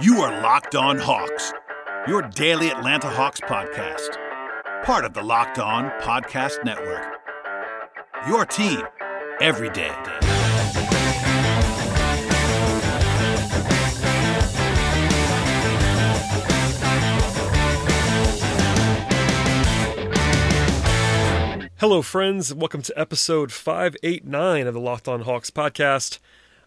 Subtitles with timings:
[0.00, 1.52] You are Locked On Hawks,
[2.08, 4.16] your daily Atlanta Hawks podcast,
[4.82, 7.20] part of the Locked On Podcast Network.
[8.26, 8.80] Your team
[9.42, 9.94] every day.
[21.76, 22.54] Hello, friends.
[22.54, 26.18] Welcome to episode 589 of the Locked On Hawks podcast.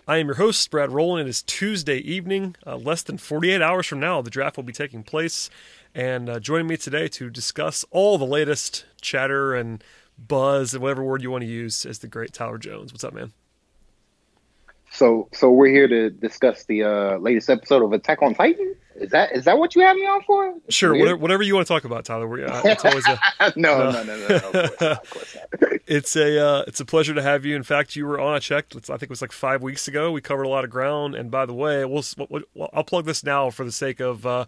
[0.05, 1.25] I am your host, Brad Rowland.
[1.25, 2.57] It is Tuesday evening.
[2.67, 5.49] Uh, less than 48 hours from now, the draft will be taking place.
[5.95, 9.81] And uh, joining me today to discuss all the latest chatter and
[10.17, 12.91] buzz and whatever word you want to use is the great Tyler Jones.
[12.91, 13.31] What's up, man?
[14.93, 18.75] So, so we're here to discuss the uh, latest episode of Attack on Titan.
[18.95, 20.53] Is that is that what you have me on for?
[20.69, 22.27] Sure, whatever, whatever, you want to talk about, Tyler.
[22.27, 23.19] We're, uh, it's always a,
[23.55, 25.71] no, no, no, no, no, no, of course not, of course not.
[25.87, 27.55] it's a uh, it's a pleasure to have you.
[27.55, 28.35] In fact, you were on.
[28.35, 28.75] I checked.
[28.75, 30.11] I think it was like five weeks ago.
[30.11, 31.15] We covered a lot of ground.
[31.15, 34.47] And by the way, we'll, we'll I'll plug this now for the sake of.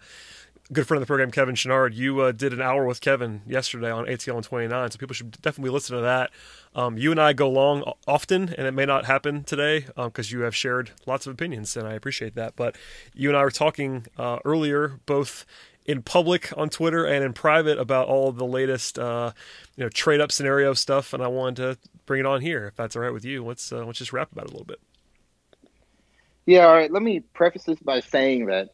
[0.73, 3.91] Good friend of the program, Kevin Chouinard, you uh, did an hour with Kevin yesterday
[3.91, 6.31] on ATL on 29, so people should definitely listen to that.
[6.73, 10.39] Um, you and I go long often, and it may not happen today because um,
[10.39, 12.55] you have shared lots of opinions, and I appreciate that.
[12.55, 12.77] But
[13.13, 15.45] you and I were talking uh, earlier, both
[15.85, 19.33] in public on Twitter and in private, about all the latest, uh,
[19.75, 22.75] you know, trade up scenario stuff, and I wanted to bring it on here, if
[22.75, 23.45] that's all right with you.
[23.45, 24.79] Let's uh, let's just rap about it a little bit.
[26.47, 26.91] Yeah, all right.
[26.91, 28.69] Let me preface this by saying that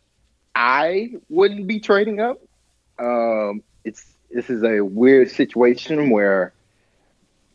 [0.55, 2.41] I wouldn't be trading up.
[2.99, 6.53] Um, it's this is a weird situation where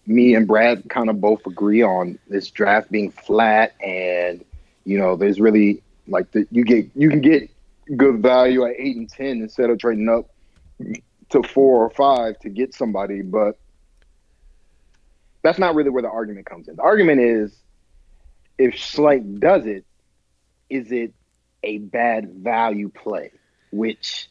[0.07, 4.45] me and Brad kind of both agree on this draft being flat, and
[4.85, 7.51] you know, there's really like the, you get you can get
[7.97, 10.29] good value at eight and ten instead of trading up
[11.31, 13.59] to four or five to get somebody, but
[15.43, 16.77] that's not really where the argument comes in.
[16.77, 17.57] The argument is
[18.59, 19.85] if Schlenk does it,
[20.71, 21.13] is it
[21.67, 23.33] a bad value play,
[23.71, 24.29] which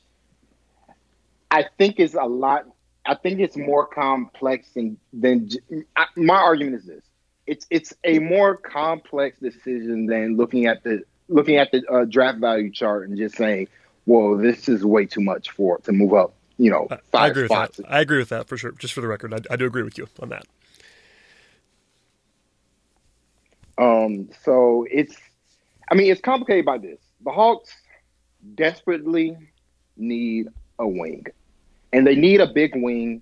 [1.51, 2.65] I think is a lot.
[3.05, 5.49] I think it's more complex than than
[5.95, 7.03] I, my argument is this.
[7.45, 12.39] It's it's a more complex decision than looking at the looking at the uh, draft
[12.39, 13.67] value chart and just saying,
[14.05, 17.45] "Whoa, this is way too much for to move up." You know, five I agree
[17.45, 17.77] spots.
[17.77, 17.93] With that.
[17.93, 18.71] I agree with that for sure.
[18.71, 20.47] Just for the record, I, I do agree with you on that.
[23.77, 24.29] Um.
[24.43, 25.15] So it's,
[25.91, 27.71] I mean, it's complicated by this the Hawks
[28.55, 29.37] desperately
[29.97, 30.47] need
[30.79, 31.25] a wing,
[31.93, 33.21] and they need a big wing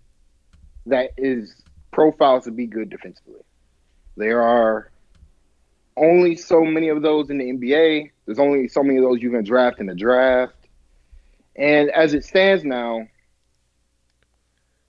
[0.85, 1.61] that is
[1.91, 3.41] profiled to be good defensively.
[4.17, 4.91] There are
[5.95, 8.11] only so many of those in the NBA.
[8.25, 10.55] There's only so many of those you can draft in the draft.
[11.55, 13.07] And as it stands now,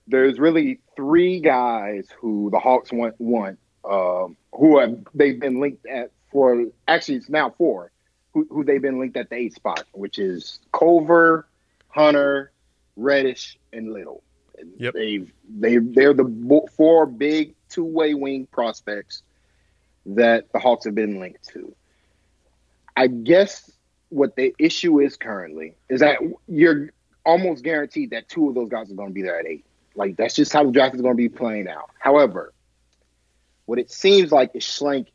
[0.07, 5.85] there's really three guys who the Hawks want want um, who have they've been linked
[5.85, 7.91] at for actually it's now four
[8.35, 11.47] who, who they've been linked at the eight spot, which is Culver,
[11.87, 12.51] Hunter,
[12.97, 14.21] Reddish, and Little.
[14.77, 14.93] Yep.
[14.93, 19.23] They've they they're the four big two way wing prospects
[20.05, 21.73] that the Hawks have been linked to.
[22.95, 23.71] I guess
[24.09, 26.91] what the issue is currently is that you're
[27.25, 29.65] almost guaranteed that two of those guys are going to be there at eight.
[29.95, 31.89] Like that's just how the draft is going to be playing out.
[31.99, 32.53] However,
[33.65, 35.07] what it seems like is Schlenk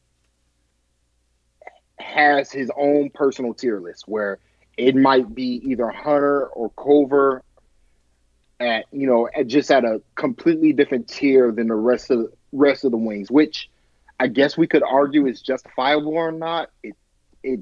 [2.00, 4.38] has his own personal tier list where
[4.76, 7.42] it might be either Hunter or Culver
[8.58, 12.32] at you know at just at a completely different tier than the rest of the
[12.52, 13.70] rest of the wings, which
[14.18, 16.70] I guess we could argue is justifiable or not.
[16.82, 16.94] It
[17.42, 17.60] it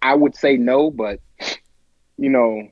[0.00, 1.20] I would say no, but
[2.16, 2.68] you know,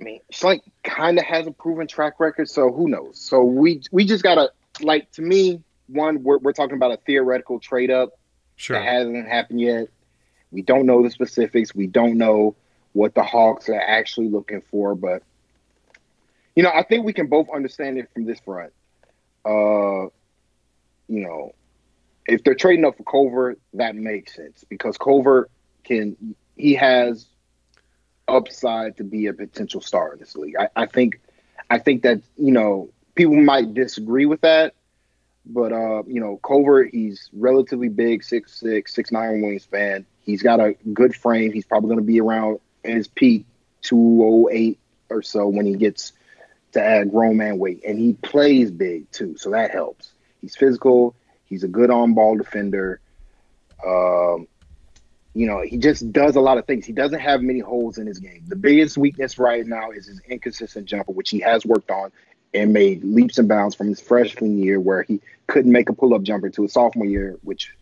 [0.00, 3.18] I mean, Schlenk kind of has a proven track record, so who knows?
[3.18, 4.50] So we we just gotta
[4.80, 8.18] like to me, one we're we're talking about a theoretical trade up
[8.56, 8.78] Sure.
[8.78, 9.88] That hasn't happened yet.
[10.50, 11.74] We don't know the specifics.
[11.74, 12.56] We don't know
[12.92, 15.22] what the Hawks are actually looking for, but
[16.54, 18.72] you know, I think we can both understand it from this front.
[19.44, 20.08] Uh,
[21.08, 21.54] you know,
[22.26, 25.48] if they're trading up for Culver, that makes sense because Culver
[25.84, 27.26] can he has
[28.26, 30.56] upside to be a potential star in this league.
[30.58, 31.20] I, I think
[31.68, 34.74] I think that, you know, people might disagree with that,
[35.46, 40.04] but uh, you know, Culver, he's relatively big, six six, six nine wingspan.
[40.22, 41.52] He's got a good frame.
[41.52, 43.46] He's probably going to be around his peak
[43.82, 44.78] two oh eight
[45.08, 46.12] or so when he gets
[46.72, 50.12] to add grown man weight, and he plays big too, so that helps.
[50.40, 51.14] He's physical.
[51.44, 53.00] He's a good on ball defender.
[53.86, 54.48] Um,
[55.32, 56.86] you know, he just does a lot of things.
[56.86, 58.42] He doesn't have many holes in his game.
[58.48, 62.10] The biggest weakness right now is his inconsistent jumper, which he has worked on
[62.56, 66.14] and made leaps and bounds from his freshman year, where he couldn't make a pull
[66.14, 67.72] up jumper, to his sophomore year, which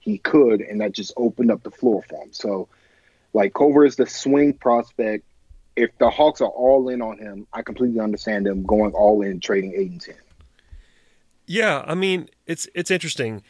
[0.00, 2.32] he could, and that just opened up the floor for him.
[2.32, 2.68] So,
[3.32, 5.24] Like Culver is the swing prospect.
[5.74, 9.40] If the Hawks are all in on him, I completely understand them going all in
[9.40, 10.14] trading eight and ten.
[11.46, 13.42] Yeah, I mean it's it's interesting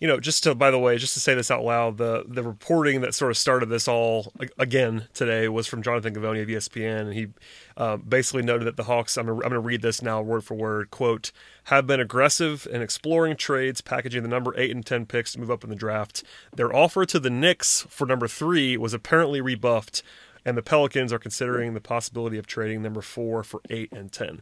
[0.00, 2.42] you know, just to by the way, just to say this out loud, the the
[2.42, 7.00] reporting that sort of started this all again today was from Jonathan Givony of ESPN,
[7.02, 7.28] and he
[7.76, 9.18] uh, basically noted that the Hawks.
[9.18, 10.90] I'm gonna, I'm going to read this now word for word.
[10.90, 11.32] Quote:
[11.64, 15.50] Have been aggressive in exploring trades, packaging the number eight and ten picks to move
[15.50, 16.24] up in the draft.
[16.56, 20.02] Their offer to the Knicks for number three was apparently rebuffed,
[20.46, 24.40] and the Pelicans are considering the possibility of trading number four for eight and ten.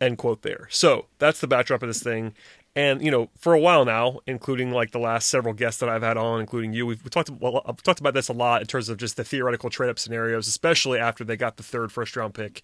[0.00, 0.66] End quote there.
[0.70, 2.34] So that's the backdrop of this thing.
[2.76, 6.02] And you know, for a while now, including like the last several guests that I've
[6.02, 8.88] had on, including you, we've, talked well, I've talked about this a lot in terms
[8.88, 12.34] of just the theoretical trade up scenarios, especially after they got the third first round
[12.34, 12.62] pick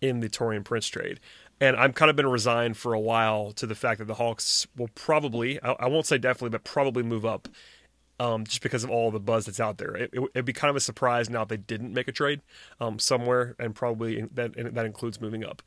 [0.00, 1.20] in the Taurean Prince trade.
[1.60, 4.66] And I'm kind of been resigned for a while to the fact that the Hawks
[4.76, 7.48] will probably, I, I won't say definitely, but probably move up
[8.18, 9.94] um, just because of all the buzz that's out there.
[9.96, 12.40] It, would it, be kind of a surprise now if they didn't make a trade
[12.80, 15.62] um, somewhere, and probably that that includes moving up.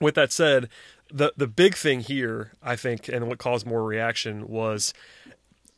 [0.00, 0.68] With that said,
[1.12, 4.92] the the big thing here, I think, and what caused more reaction was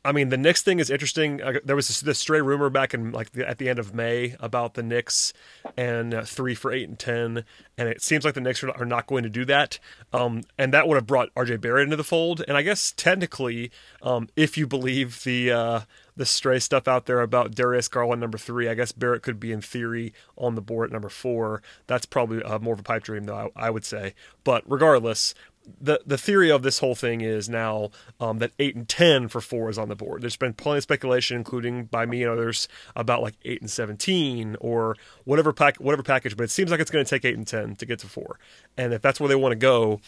[0.07, 1.43] I mean, the Knicks thing is interesting.
[1.43, 3.93] Uh, there was this, this, stray rumor back in like the, at the end of
[3.93, 5.33] May about the Knicks
[5.77, 7.45] and uh, three for eight and ten,
[7.77, 9.81] and it seems like the Knicks are, are not going to do that.
[10.13, 11.57] Um, and that would have brought R.J.
[11.57, 12.45] Barrett into the fold.
[12.47, 15.81] And I guess technically, um, if you believe the uh,
[16.17, 19.53] the stray stuff out there about Darius Garland number three, I guess Barrett could be
[19.53, 21.63] in theory on the board at number four.
[21.87, 24.15] That's probably uh, more of a pipe dream, though I, I would say.
[24.43, 25.35] But regardless,
[25.81, 27.91] the the theory of this whole thing is now
[28.21, 30.23] um, that eight and ten for four is on the board.
[30.23, 34.57] There's been plenty of speculation, including by me and others, about like eight and seventeen
[34.61, 36.37] or whatever pack whatever package.
[36.37, 38.39] But it seems like it's going to take eight and ten to get to four.
[38.77, 40.01] And if that's where they want to go,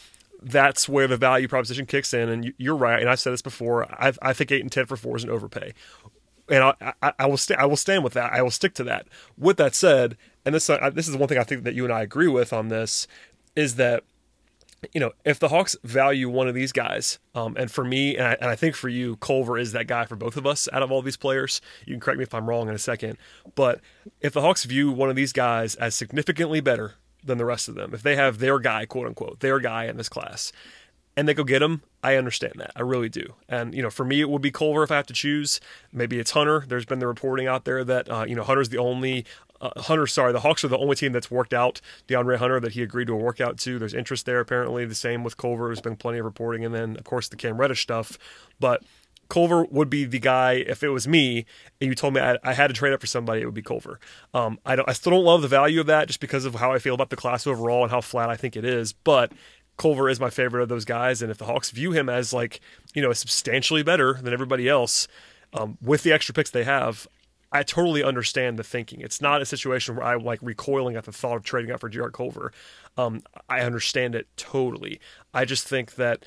[0.42, 2.28] that's where the value proposition kicks in.
[2.28, 3.00] And you, are right.
[3.00, 3.90] And I've said this before.
[3.92, 5.74] I, I think eight and ten for four is an overpay.
[6.50, 8.32] And I, I, I will st- I will stand with that.
[8.32, 9.06] I will stick to that.
[9.36, 11.92] With that said, and this uh, this is one thing I think that you and
[11.92, 13.06] I agree with on this
[13.54, 14.04] is that
[14.94, 18.28] you know, if the Hawks value one of these guys, um, and for me, and
[18.28, 20.82] I, and I, think for you, Culver is that guy for both of us out
[20.82, 21.60] of all these players.
[21.84, 23.18] You can correct me if I'm wrong in a second,
[23.56, 23.80] but
[24.20, 26.94] if the Hawks view one of these guys as significantly better
[27.28, 29.96] than the rest of them, if they have their guy, quote unquote, their guy in
[29.96, 30.52] this class,
[31.16, 32.72] and they go get him, I understand that.
[32.76, 33.34] I really do.
[33.48, 35.60] And, you know, for me, it would be Culver if I have to choose.
[35.92, 36.64] Maybe it's Hunter.
[36.66, 39.24] There's been the reporting out there that, uh, you know, Hunter's the only
[39.60, 42.72] uh, Hunter, sorry, the Hawks are the only team that's worked out DeAndre Hunter that
[42.72, 43.78] he agreed to a workout to.
[43.78, 44.84] There's interest there apparently.
[44.84, 45.66] The same with Culver.
[45.66, 48.18] There's been plenty of reporting, and then of course the Cam Reddish stuff.
[48.60, 48.82] But
[49.28, 51.44] Culver would be the guy if it was me
[51.80, 53.42] and you told me I, I had to trade up for somebody.
[53.42, 54.00] It would be Culver.
[54.32, 54.88] Um, I don't.
[54.88, 57.10] I still don't love the value of that just because of how I feel about
[57.10, 58.92] the class overall and how flat I think it is.
[58.92, 59.32] But
[59.76, 62.60] Culver is my favorite of those guys, and if the Hawks view him as like
[62.94, 65.08] you know substantially better than everybody else.
[65.54, 67.08] Um, with the extra picks they have,
[67.50, 69.00] I totally understand the thinking.
[69.00, 71.88] It's not a situation where I'm like recoiling at the thought of trading up for
[71.88, 72.52] Jarrett Culver.
[72.96, 75.00] Um, I understand it totally.
[75.32, 76.24] I just think that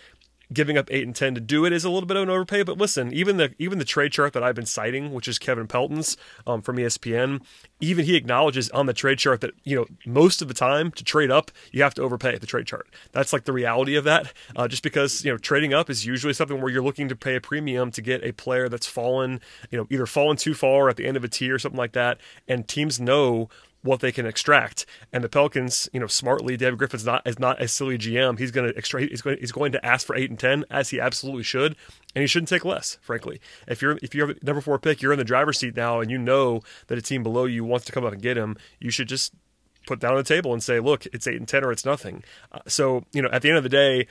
[0.53, 2.63] giving up eight and ten to do it is a little bit of an overpay.
[2.63, 5.68] But listen, even the even the trade chart that I've been citing, which is Kevin
[5.68, 7.42] Pelton's um, from ESPN,
[7.80, 11.03] even he acknowledges on the trade chart that you know most of the time to
[11.03, 12.88] trade up you have to overpay the trade chart.
[13.12, 14.33] That's like the reality of that.
[14.56, 17.36] Uh, just because you know trading up is usually something where you're looking to pay
[17.36, 20.97] a premium to get a player that's fallen, you know, either fallen too far at
[20.97, 23.49] the end of a tier or something like that, and teams know
[23.83, 24.85] what they can extract.
[25.11, 28.38] And the Pelicans, you know, smartly, David Griffin's not is not a silly GM.
[28.38, 29.09] He's going to extract.
[29.09, 29.38] He's going.
[29.40, 31.76] He's going to ask for eight and ten, as he absolutely should,
[32.16, 32.97] and he shouldn't take less.
[33.02, 36.11] Frankly, if you're if you're number four pick, you're in the driver's seat now, and
[36.11, 38.57] you know that a team below you wants to come up and get him.
[38.80, 39.33] You should just
[39.88, 42.23] put down on the table and say, look, it's eight and ten or it's nothing.
[42.52, 44.07] Uh, so you know, at the end of the day.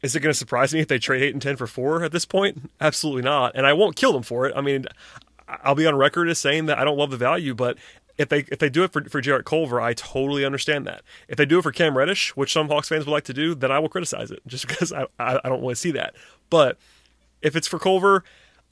[0.00, 2.12] Is it going to surprise me if they trade eight and ten for four at
[2.12, 2.70] this point?
[2.80, 4.52] Absolutely not, and I won't kill them for it.
[4.54, 4.86] I mean,
[5.48, 7.78] I'll be on record as saying that I don't love the value, but
[8.18, 11.02] if they if they do it for, for Jarrett Culver, I totally understand that.
[11.28, 13.54] If they do it for Cam Reddish, which some Hawks fans would like to do,
[13.54, 16.14] then I will criticize it just because I, I, I don't want to see that.
[16.50, 16.78] But
[17.40, 18.24] if it's for Culver,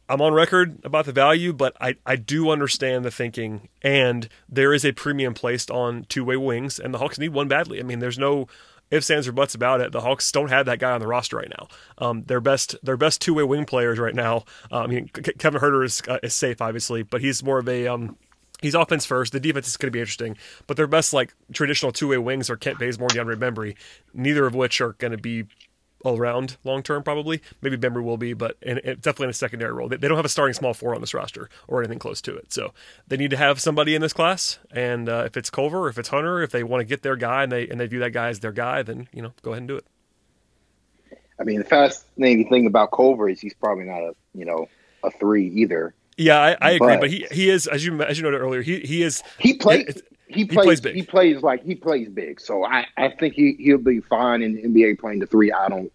[0.09, 4.73] I'm on record about the value, but I, I do understand the thinking, and there
[4.73, 7.81] is a premium placed on two way wings, and the Hawks need one badly.
[7.81, 8.47] I mean, there's no
[8.91, 9.91] ifs, ands, or buts about it.
[9.93, 11.69] The Hawks don't have that guy on the roster right now.
[11.99, 14.45] Um, their best their best two way wing players right now.
[14.71, 17.89] Uh, I mean, Kevin Huerter is, uh, is safe, obviously, but he's more of a
[17.89, 18.17] um,
[18.63, 19.33] He's offense first.
[19.33, 20.37] The defense is going to be interesting,
[20.67, 23.77] but their best like traditional two way wings are Kent Bazemore, and DeAndre Bembry,
[24.15, 25.45] neither of which are going to be
[26.05, 27.03] all around long term.
[27.03, 29.89] Probably, maybe Bembry will be, but in, definitely in a secondary role.
[29.89, 32.37] They, they, don't have a starting small four on this roster or anything close to
[32.37, 32.73] it, so
[33.09, 34.59] they need to have somebody in this class.
[34.71, 37.43] And uh, if it's Culver, if it's Hunter, if they want to get their guy
[37.43, 39.63] and they and they view that guy as their guy, then you know go ahead
[39.63, 39.85] and do it.
[41.39, 44.69] I mean, the fascinating thing about Culver is he's probably not a you know
[45.03, 45.95] a three either.
[46.17, 48.63] Yeah, I, I agree, but, but, he he is as you as you noted earlier,
[48.63, 50.95] he he is he plays he plays, he plays big.
[50.95, 52.41] He plays like he plays big.
[52.41, 55.53] So I I think he he'll be fine in the NBA playing the three.
[55.53, 55.93] I don't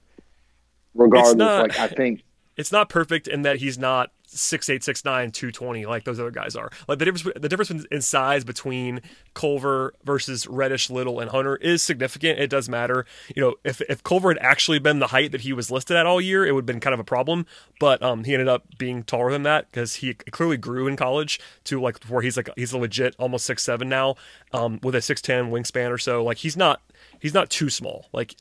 [0.94, 2.24] regardless not, like I think
[2.56, 6.20] it's not perfect in that he's not six eight six nine two twenty like those
[6.20, 6.70] other guys are.
[6.88, 9.02] Like the difference the difference in size between
[9.34, 12.40] Culver versus Reddish, Little, and Hunter is significant.
[12.40, 13.06] It does matter.
[13.36, 16.06] You know, if if Culver had actually been the height that he was listed at
[16.06, 17.46] all year, it would have been kind of a problem.
[17.80, 21.40] But um, he ended up being taller than that because he clearly grew in college
[21.66, 24.16] to like where he's like he's a legit almost six seven now,
[24.54, 26.24] um, with a six ten wingspan or so.
[26.24, 26.82] Like he's not
[27.22, 28.08] he's not too small.
[28.12, 28.36] Like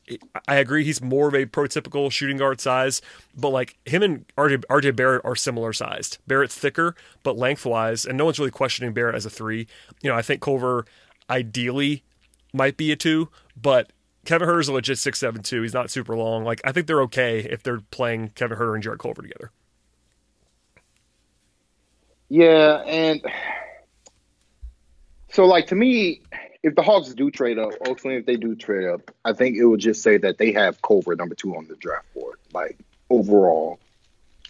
[0.47, 3.01] I agree, he's more of a prototypical shooting guard size,
[3.37, 6.17] but like him and RJ, RJ Barrett are similar sized.
[6.27, 9.67] Barrett's thicker, but lengthwise, and no one's really questioning Barrett as a three.
[10.01, 10.85] You know, I think Culver
[11.29, 12.03] ideally
[12.53, 13.93] might be a two, but
[14.25, 15.61] Kevin Huerter's a legit six seven two.
[15.61, 16.43] He's not super long.
[16.43, 19.51] Like I think they're okay if they're playing Kevin Huerter and Jarrett Culver together.
[22.29, 23.21] Yeah, and
[25.31, 26.21] so like to me,
[26.63, 29.65] if the Hawks do trade up, ultimately if they do trade up, I think it
[29.65, 32.77] would just say that they have Culver number two on the draft board, like
[33.09, 33.79] overall.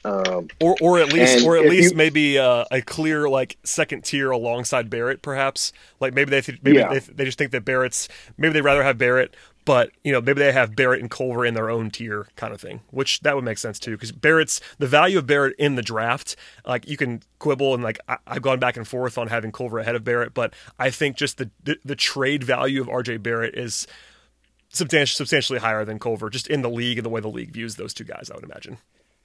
[0.04, 4.04] Um, or, or at least, or at least you, maybe uh, a clear like second
[4.04, 5.74] tier alongside Barrett, perhaps.
[6.00, 6.90] Like maybe they th- maybe yeah.
[6.90, 10.40] they, they just think that Barrett's maybe they rather have Barrett, but you know maybe
[10.40, 13.44] they have Barrett and Culver in their own tier kind of thing, which that would
[13.44, 16.36] make sense too because Barrett's the value of Barrett in the draft.
[16.66, 19.80] Like you can quibble and like I, have gone back and forth on having Culver
[19.80, 23.56] ahead of Barrett, but I think just the the, the trade value of RJ Barrett
[23.56, 23.88] is
[24.70, 27.76] substantially substantially higher than Culver just in the league and the way the league views
[27.76, 28.30] those two guys.
[28.32, 28.78] I would imagine.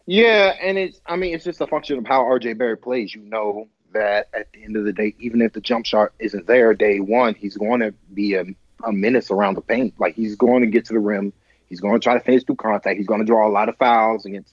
[0.06, 3.14] Yeah, and it's I mean it's just a function of how RJ Barrett plays.
[3.14, 6.46] You know that at the end of the day, even if the jump shot isn't
[6.46, 8.44] there day one, he's going to be a,
[8.84, 9.94] a menace around the paint.
[9.98, 11.32] Like he's going to get to the rim.
[11.68, 12.96] He's going to try to finish through contact.
[12.96, 14.52] He's going to draw a lot of fouls against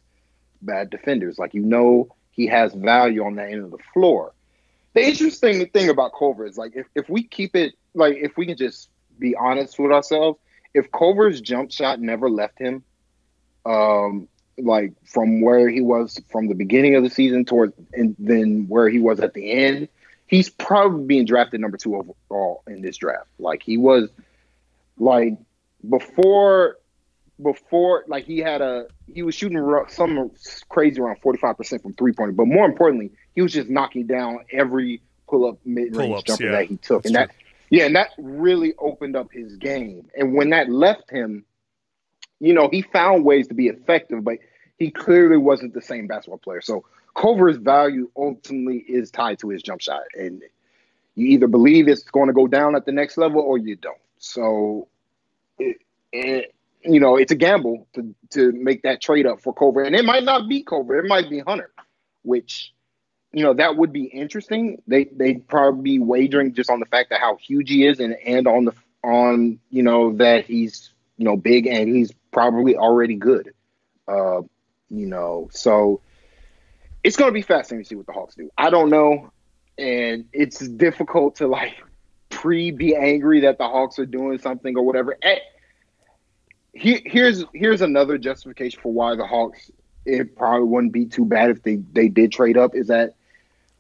[0.62, 1.38] bad defenders.
[1.38, 4.34] Like you know he has value on that end of the floor.
[4.94, 8.46] The interesting thing about Culver is like if, if we keep it like if we
[8.46, 8.90] can just
[9.20, 10.40] be honest with ourselves,
[10.74, 12.84] if Culver's jump shot never left him,
[13.66, 14.28] um,
[14.58, 18.90] like from where he was from the beginning of the season towards and then where
[18.90, 19.88] he was at the end,
[20.28, 23.28] he's probably being drafted number two overall in this draft.
[23.40, 24.10] Like he was
[24.98, 25.38] like
[25.88, 26.78] before
[27.42, 30.32] before like he had a he was shooting some
[30.70, 35.02] crazy around 45% from three pointer but more importantly he was just knocking down every
[35.28, 36.52] pull-up mid-range jumper yeah.
[36.52, 37.26] that he took That's and true.
[37.26, 37.32] that
[37.72, 41.44] yeah and that really opened up his game and when that left him
[42.44, 44.40] you know, he found ways to be effective, but
[44.78, 46.60] he clearly wasn't the same basketball player.
[46.60, 46.84] So
[47.16, 50.04] Culver's value ultimately is tied to his jump shot.
[50.16, 50.42] And
[51.16, 53.98] you either believe it's going to go down at the next level or you don't.
[54.18, 54.88] So,
[55.60, 55.78] it,
[56.12, 59.84] it, you know, it's a gamble to, to make that trade up for Culver.
[59.84, 61.72] And it might not be Culver, it might be Hunter,
[62.24, 62.74] which,
[63.32, 64.82] you know, that would be interesting.
[64.88, 68.16] They, they'd probably be wagering just on the fact that how huge he is and,
[68.26, 73.16] and on the, on, you know, that he's, you know, big and he's probably already
[73.16, 73.54] good.
[74.08, 74.42] Uh,
[74.90, 76.02] you know, so
[77.04, 78.50] it's going to be fascinating to see what the Hawks do.
[78.58, 79.32] I don't know,
[79.78, 81.76] and it's difficult to like
[82.30, 85.18] pre be angry that the Hawks are doing something or whatever.
[85.22, 85.40] And
[86.74, 89.72] here's here's another justification for why the Hawks
[90.06, 92.76] it probably wouldn't be too bad if they they did trade up.
[92.76, 93.16] Is that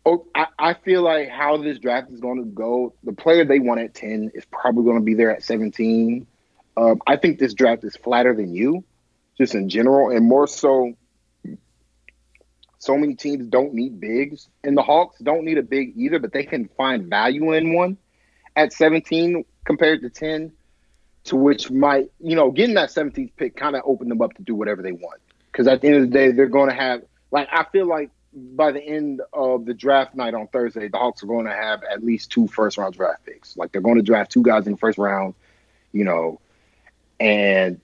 [0.05, 2.93] oh I, I feel like how this draft is going to go.
[3.03, 6.27] The player they want at ten is probably going to be there at seventeen.
[6.75, 8.83] Um, I think this draft is flatter than you,
[9.37, 10.93] just in general, and more so.
[12.83, 16.33] So many teams don't need bigs, and the Hawks don't need a big either, but
[16.33, 17.97] they can find value in one
[18.57, 20.51] at 17 compared to 10,
[21.23, 24.41] to which might, you know, getting that 17th pick kind of opened them up to
[24.41, 25.21] do whatever they want.
[25.49, 28.09] Because at the end of the day, they're going to have, like, I feel like
[28.33, 31.83] by the end of the draft night on Thursday, the Hawks are going to have
[31.89, 33.55] at least two first round draft picks.
[33.55, 35.35] Like, they're going to draft two guys in the first round,
[35.93, 36.41] you know,
[37.17, 37.79] and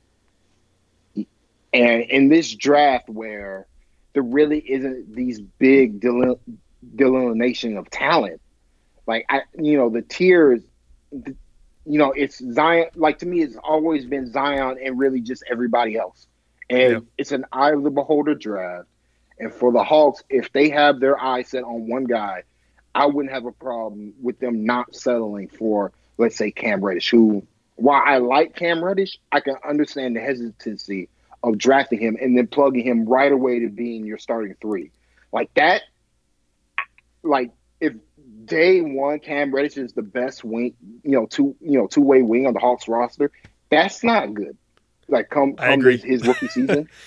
[1.71, 3.65] and in this draft where
[4.13, 6.03] there really isn't these big
[6.95, 8.41] delineation of talent,
[9.05, 10.61] like I, you know, the tiers,
[11.11, 11.35] you
[11.85, 12.87] know, it's Zion.
[12.95, 16.27] Like to me, it's always been Zion and really just everybody else,
[16.69, 16.99] and yeah.
[17.17, 18.87] it's an eye of the beholder draft.
[19.39, 22.43] And for the Hawks, if they have their eye set on one guy,
[22.93, 27.45] I wouldn't have a problem with them not settling for, let's say, Cam Reddish, who
[27.75, 31.07] while I like Cam Reddish, I can understand the hesitancy
[31.43, 34.91] of drafting him and then plugging him right away to being your starting three.
[35.31, 35.83] Like that,
[37.23, 37.93] like if
[38.45, 42.21] day one Cam Reddish is the best wing, you know, two you know, two way
[42.21, 43.31] wing on the Hawks roster,
[43.69, 44.57] that's not good.
[45.07, 46.89] Like come come his, his rookie season.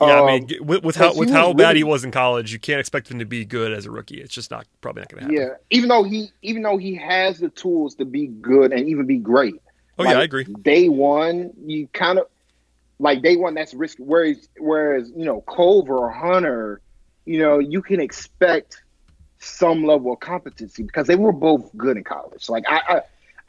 [0.00, 2.60] Yeah, Um, I mean, with, with how with how bad he was in college, you
[2.60, 4.20] can't expect him to be good as a rookie.
[4.20, 5.48] It's just not probably not going to happen.
[5.50, 9.06] Yeah, even though he even though he has the tools to be good and even
[9.06, 9.56] be great.
[9.98, 10.44] Oh yeah, I agree.
[10.44, 12.28] Day one, you kind of
[13.00, 13.54] like day one.
[13.54, 14.04] That's risky.
[14.04, 16.82] Whereas whereas you know Culver or Hunter,
[17.26, 18.82] you know you can expect
[19.40, 22.48] some level of competency because they were both good in college.
[22.50, 23.02] Like I I,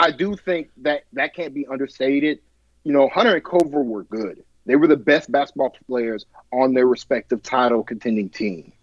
[0.08, 2.39] I do think that that can't be understated.
[2.86, 4.43] You know Hunter and Culver were good.
[4.65, 8.74] They were the best basketball players on their respective title contending team.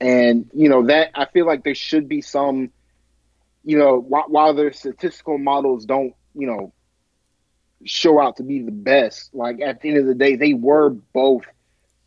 [0.00, 2.70] And you know that I feel like there should be some,
[3.64, 6.73] you know, while, while their statistical models don't, you know,
[7.84, 9.34] show out to be the best.
[9.34, 11.44] Like at the end of the day, they were both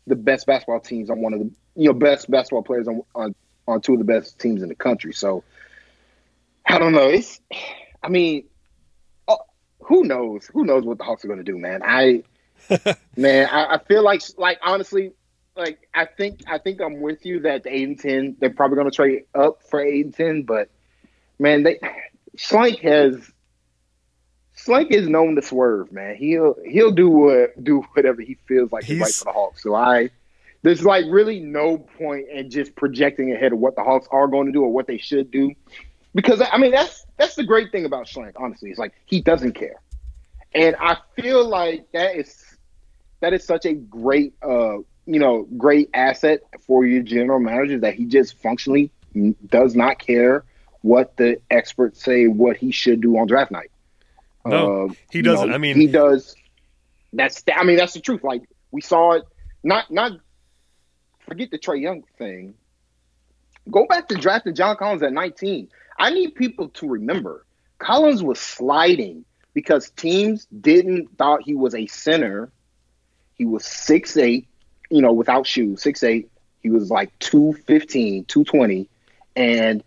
[0.06, 3.34] the best basketball teams on one of the, you know, best basketball players on on,
[3.66, 5.12] on two of the best teams in the country.
[5.12, 5.44] So
[6.66, 7.08] I don't know.
[7.08, 7.40] It's,
[8.02, 8.44] I mean,
[9.26, 9.38] oh,
[9.80, 10.46] who knows?
[10.52, 11.82] Who knows what the Hawks are going to do, man?
[11.82, 12.22] I,
[13.16, 15.12] man, I, I feel like, like honestly,
[15.56, 18.76] like I think I think I'm with you that the eight and ten they're probably
[18.76, 20.70] going to trade up for eight and ten, but
[21.38, 21.80] man, they
[22.36, 23.30] Schlenk has
[24.58, 26.16] Schlenk is known to swerve, man.
[26.16, 29.62] He'll he'll do what do whatever he feels like is right for the Hawks.
[29.62, 30.10] So I
[30.62, 34.46] there's like really no point in just projecting ahead of what the Hawks are going
[34.46, 35.54] to do or what they should do,
[36.14, 38.32] because I mean that's that's the great thing about Schlenk.
[38.36, 39.80] Honestly, it's like he doesn't care,
[40.54, 42.56] and I feel like that is
[43.20, 47.94] that is such a great uh you know great asset for your general manager that
[47.94, 48.90] he just functionally
[49.46, 50.44] does not care
[50.82, 53.70] what the experts say what he should do on draft night.
[54.48, 55.48] No, Uh, he doesn't.
[55.48, 56.34] know, I mean- he does.
[57.12, 58.22] That's I mean that's the truth.
[58.22, 59.24] Like we saw it.
[59.64, 60.12] Not not
[61.20, 62.54] forget the Trae Young thing.
[63.70, 65.68] Go back to drafting John Collins at 19.
[65.98, 67.44] I need people to remember
[67.78, 69.24] Collins was sliding
[69.54, 72.50] because teams didn't thought he was a center.
[73.34, 74.46] He was 6'8,
[74.90, 76.28] you know, without shoes, 6'8.
[76.62, 78.88] He was like 215, 220.
[79.36, 79.82] And,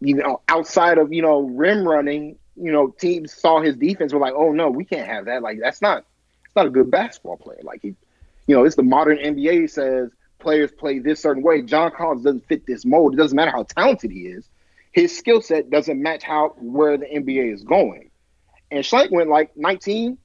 [0.00, 4.20] you know, outside of, you know, rim running, you know, teams saw his defense were
[4.20, 5.42] like, oh no, we can't have that.
[5.42, 6.04] Like that's not
[6.44, 7.60] it's not a good basketball player.
[7.62, 7.94] Like he
[8.46, 11.62] you know, it's the modern NBA says players play this certain way.
[11.62, 13.14] John Collins doesn't fit this mold.
[13.14, 14.48] It doesn't matter how talented he is.
[14.92, 18.10] His skill set doesn't match how where the NBA is going.
[18.70, 20.18] And Schlenk went like 19.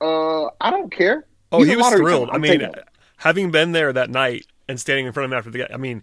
[0.00, 1.26] Uh, I don't care.
[1.50, 2.30] Oh, He's he was thrilled.
[2.30, 2.70] I mean,
[3.16, 5.76] having been there that night and standing in front of him after the game, I
[5.76, 6.02] mean,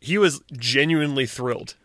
[0.00, 1.76] he was genuinely thrilled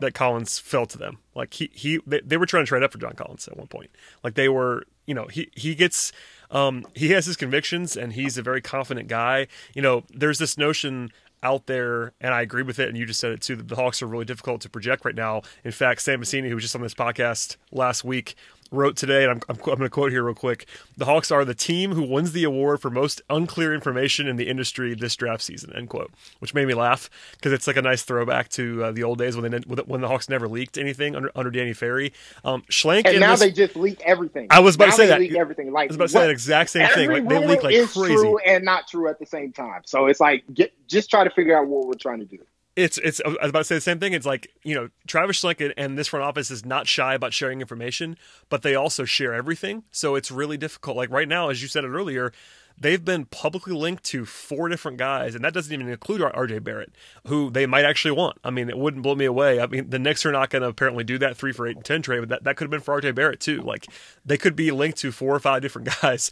[0.00, 1.18] that Collins fell to them.
[1.34, 3.66] Like he he they, they were trying to trade up for John Collins at one
[3.66, 3.90] point.
[4.22, 6.12] Like they were, you know, he he gets
[6.50, 9.46] um he has his convictions and he's a very confident guy.
[9.74, 11.10] You know, there's this notion
[11.42, 13.76] out there, and I agree with it, and you just said it too, that the
[13.76, 15.42] Hawks are really difficult to project right now.
[15.64, 18.34] In fact, Sam Vecenie, who was just on this podcast last week,
[18.70, 21.44] wrote today, and I'm, I'm, I'm going to quote here real quick The Hawks are
[21.44, 25.42] the team who wins the award for most unclear information in the industry this draft
[25.42, 28.92] season, end quote, which made me laugh because it's like a nice throwback to uh,
[28.92, 32.12] the old days when they when the Hawks never leaked anything under, under Danny Ferry.
[32.44, 34.48] Um, Schlenk and now this- they just leak everything.
[34.50, 35.20] I was about to say they that.
[35.20, 35.72] Leak everything.
[35.72, 37.10] Like I was about to say what- that exact same thing.
[37.10, 38.14] Like, they leak like is crazy.
[38.14, 39.82] true and not true at the same time.
[39.86, 42.38] So it's like get just try to figure out what we're trying to do.
[42.78, 43.20] It's it's.
[43.24, 44.12] I was about to say the same thing.
[44.12, 47.60] It's like you know, Travis Schlenk and- this front office is not shy about sharing
[47.60, 48.16] information,
[48.48, 49.82] but they also share everything.
[49.90, 50.96] So it's really difficult.
[50.96, 52.32] Like right now, as you said it earlier,
[52.80, 56.60] they've been publicly linked to four different guys, and that doesn't even include R.J.
[56.60, 56.92] Barrett,
[57.26, 58.38] who they might actually want.
[58.44, 59.60] I mean, it wouldn't blow me away.
[59.60, 61.84] I mean, the Knicks are not going to apparently do that three for eight and
[61.84, 63.12] ten trade, but that, that could have been for R.J.
[63.12, 63.60] Barrett too.
[63.62, 63.86] Like
[64.24, 66.30] they could be linked to four or five different guys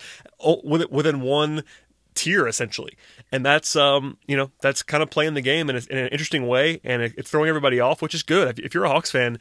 [0.64, 1.64] within one
[2.16, 2.96] tier essentially
[3.30, 6.08] and that's um you know that's kind of playing the game in, a, in an
[6.08, 9.10] interesting way and it, it's throwing everybody off which is good if, you're a hawks
[9.10, 9.38] fan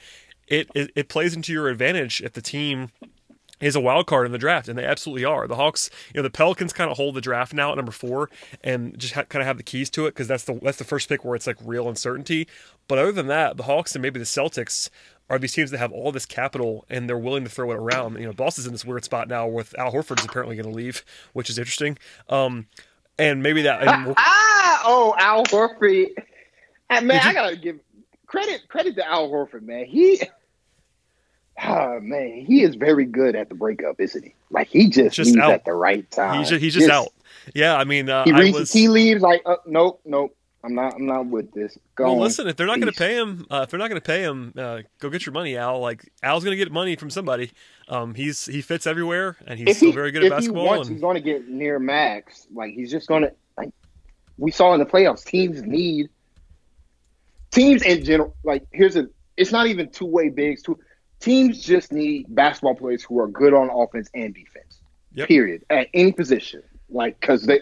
[0.48, 2.90] it, it it plays into your advantage if the team
[3.62, 5.48] is a wild card in the draft, and they absolutely are.
[5.48, 8.30] The Hawks, you know, the Pelicans kind of hold the draft now at number four,
[8.64, 10.84] and just ha- kind of have the keys to it because that's the that's the
[10.84, 12.48] first pick where it's like real uncertainty.
[12.88, 14.90] But other than that, the Hawks and maybe the Celtics
[15.30, 18.18] are these teams that have all this capital and they're willing to throw it around.
[18.20, 21.04] You know, Boston's in this weird spot now with Al Horford's apparently going to leave,
[21.34, 21.98] which is interesting.
[22.30, 22.68] Um,
[23.18, 23.82] and maybe that.
[23.88, 26.10] And we'll, ah, oh, Al Horford.
[26.90, 27.80] Ah, man, you- I gotta give
[28.28, 29.86] credit credit to Al Horford, man.
[29.86, 30.22] He,
[31.60, 34.36] ah, man, he is very good at the breakup, isn't he?
[34.52, 35.52] Like he just, Just leaves out.
[35.52, 36.40] at the right time.
[36.40, 37.10] he's just, he's just out.
[37.54, 38.72] Yeah, I mean, uh, He I was.
[38.72, 40.36] tea leaves like, uh, nope, nope.
[40.66, 40.96] I'm not.
[40.96, 41.78] I'm not with this.
[41.94, 42.20] Go Well, on.
[42.20, 44.24] listen, if they're not going to pay him, uh, if they're not going to pay
[44.24, 45.80] him, uh, go get your money, Al.
[45.80, 47.52] Like Al's going to get money from somebody.
[47.88, 50.64] Um, he's he fits everywhere, and he's if still he, very good at basketball.
[50.64, 52.48] he wants, and, he's going to get near max.
[52.54, 53.32] Like he's just going to.
[53.58, 53.70] Like
[54.38, 56.10] we saw in the playoffs, teams need
[57.52, 58.36] teams in general.
[58.44, 59.08] Like here's a.
[59.38, 60.64] It's not even two way bigs.
[60.64, 60.80] Two
[61.20, 64.80] teams just need basketball players who are good on offense and defense.
[65.14, 65.28] Yep.
[65.28, 65.64] Period.
[65.70, 67.62] At any position, like because they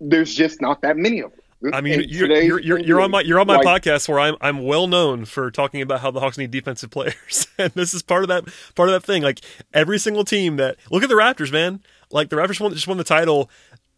[0.00, 1.40] there's just not that many of them.
[1.72, 4.36] I mean, you're, you're, you're, you're, on my you're on my like, podcast where I'm
[4.40, 8.02] I'm well known for talking about how the Hawks need defensive players, and this is
[8.02, 9.22] part of that part of that thing.
[9.22, 9.40] Like
[9.72, 11.80] every single team that look at the Raptors, man.
[12.10, 13.50] Like the Raptors won, just won the title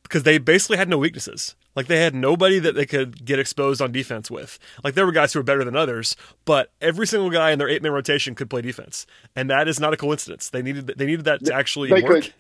[0.03, 1.57] because they basically had no weaknesses.
[1.77, 4.59] Like they had nobody that they could get exposed on defense with.
[4.83, 7.69] Like there were guys who were better than others, but every single guy in their
[7.69, 9.05] eight man rotation could play defense,
[9.37, 10.49] and that is not a coincidence.
[10.49, 12.23] They needed they needed that to actually they work.
[12.23, 12.35] Could,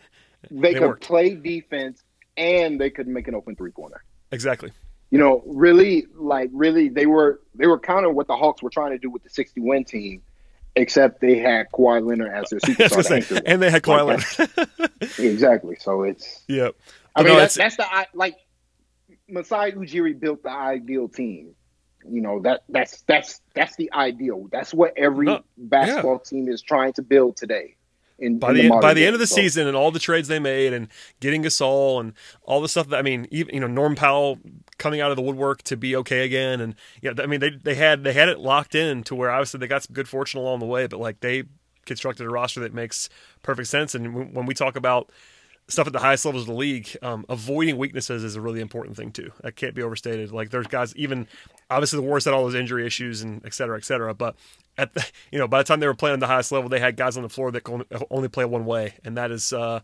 [0.51, 1.05] they, they could worked.
[1.05, 2.03] play defense
[2.38, 4.03] and they could make an open three pointer.
[4.31, 4.72] Exactly
[5.11, 8.70] you know, really, like, really, they were they were kind of what the Hawks were
[8.70, 10.22] trying to do with the 60 win team,
[10.77, 14.90] except they had Kawhi Leonard as their superstar, say, and they had Kawhi like Leonard.
[15.18, 15.77] exactly.
[15.81, 16.70] So it's yeah.
[17.16, 18.37] I mean, no, that's, that's the like
[19.29, 21.55] Masai Ujiri built the ideal team.
[22.09, 24.46] You know that that's that's that's the ideal.
[24.53, 26.31] That's what every no, basketball yeah.
[26.31, 27.77] team is trying to build today.
[28.18, 29.37] In, by the, the by the end of the so.
[29.37, 30.88] season and all the trades they made and
[31.20, 34.38] getting Gasol and all the stuff that I mean, even you know Norm Powell
[34.76, 37.76] coming out of the woodwork to be okay again, and yeah, I mean they they
[37.76, 40.59] had they had it locked in to where obviously they got some good fortune along
[40.59, 41.44] the way, but like they
[41.87, 43.09] constructed a roster that makes
[43.42, 43.94] perfect sense.
[43.94, 45.11] And when we talk about
[45.68, 48.96] stuff at the highest levels of the league, um, avoiding weaknesses is a really important
[48.96, 49.31] thing too.
[49.42, 50.33] That can't be overstated.
[50.33, 51.26] Like there's guys, even
[51.70, 54.14] obviously the Warriors had all those injury issues and et cetera, et cetera.
[54.14, 54.35] But
[54.78, 56.81] at the, you know, by the time they were playing at the highest level, they
[56.81, 59.81] had guys on the floor that can only play one way, and that is, uh,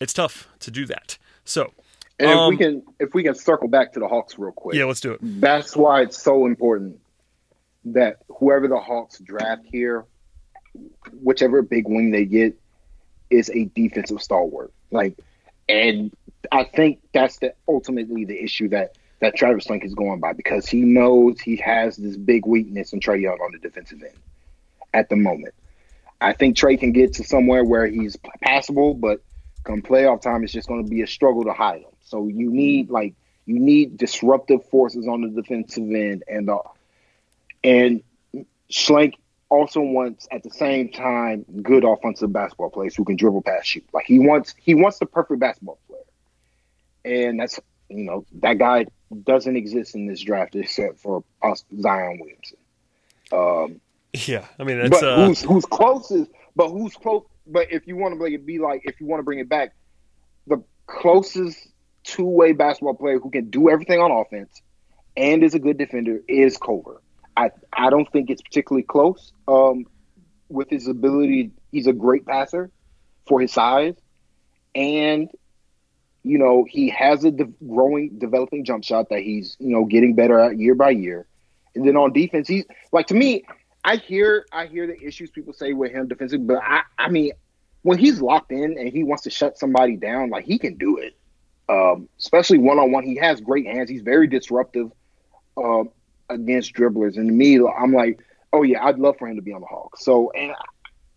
[0.00, 1.18] it's tough to do that.
[1.44, 1.72] So,
[2.20, 4.52] and um, if we um, can, if we can circle back to the Hawks real
[4.52, 5.18] quick, yeah, let's do it.
[5.22, 7.00] That's why it's so important
[7.86, 10.04] that whoever the Hawks draft here,
[11.22, 12.56] whichever big wing they get,
[13.30, 14.72] is a defensive stalwart.
[14.90, 15.18] Like,
[15.68, 16.14] and
[16.50, 20.68] I think that's the ultimately the issue that that Travis Schlenk is going by because
[20.68, 24.16] he knows he has this big weakness in Trae Young on the defensive end
[24.94, 25.54] at the moment.
[26.20, 29.20] I think Trae can get to somewhere where he's passable, but
[29.64, 31.90] come playoff time, it's just going to be a struggle to hide him.
[32.00, 33.14] So you need like
[33.46, 36.58] you need disruptive forces on the defensive end, and uh,
[37.62, 38.02] and
[38.70, 39.14] Schlenk
[39.50, 43.84] also wants at the same time good offensive basketball players who can dribble past shoot.
[43.92, 46.00] Like he wants he wants the perfect basketball player.
[47.04, 47.58] And that's
[47.88, 48.86] you know, that guy
[49.24, 51.24] doesn't exist in this draft except for
[51.80, 52.58] Zion Williamson.
[53.32, 53.80] Um,
[54.12, 55.26] yeah, I mean, that's, but uh...
[55.26, 56.30] who's who's closest?
[56.56, 57.24] But who's close?
[57.46, 59.74] But if you want to be like, if you want to bring it back,
[60.46, 61.68] the closest
[62.04, 64.62] two-way basketball player who can do everything on offense
[65.16, 67.00] and is a good defender is Culver.
[67.38, 69.32] I I don't think it's particularly close.
[69.46, 69.86] Um,
[70.48, 72.70] with his ability, he's a great passer
[73.26, 73.94] for his size,
[74.74, 75.30] and
[76.24, 80.14] you know he has a de- growing, developing jump shot that he's you know getting
[80.14, 81.26] better at year by year.
[81.76, 83.44] And then on defense, he's like to me.
[83.84, 87.32] I hear I hear the issues people say with him defensively, but I I mean
[87.82, 90.98] when he's locked in and he wants to shut somebody down, like he can do
[90.98, 91.16] it.
[91.68, 93.88] Um, especially one on one, he has great hands.
[93.88, 94.90] He's very disruptive.
[95.56, 95.90] Um,
[96.28, 97.16] against dribblers.
[97.16, 98.20] And to me, I'm like,
[98.52, 100.04] oh yeah, I'd love for him to be on the Hawks.
[100.04, 100.52] So, and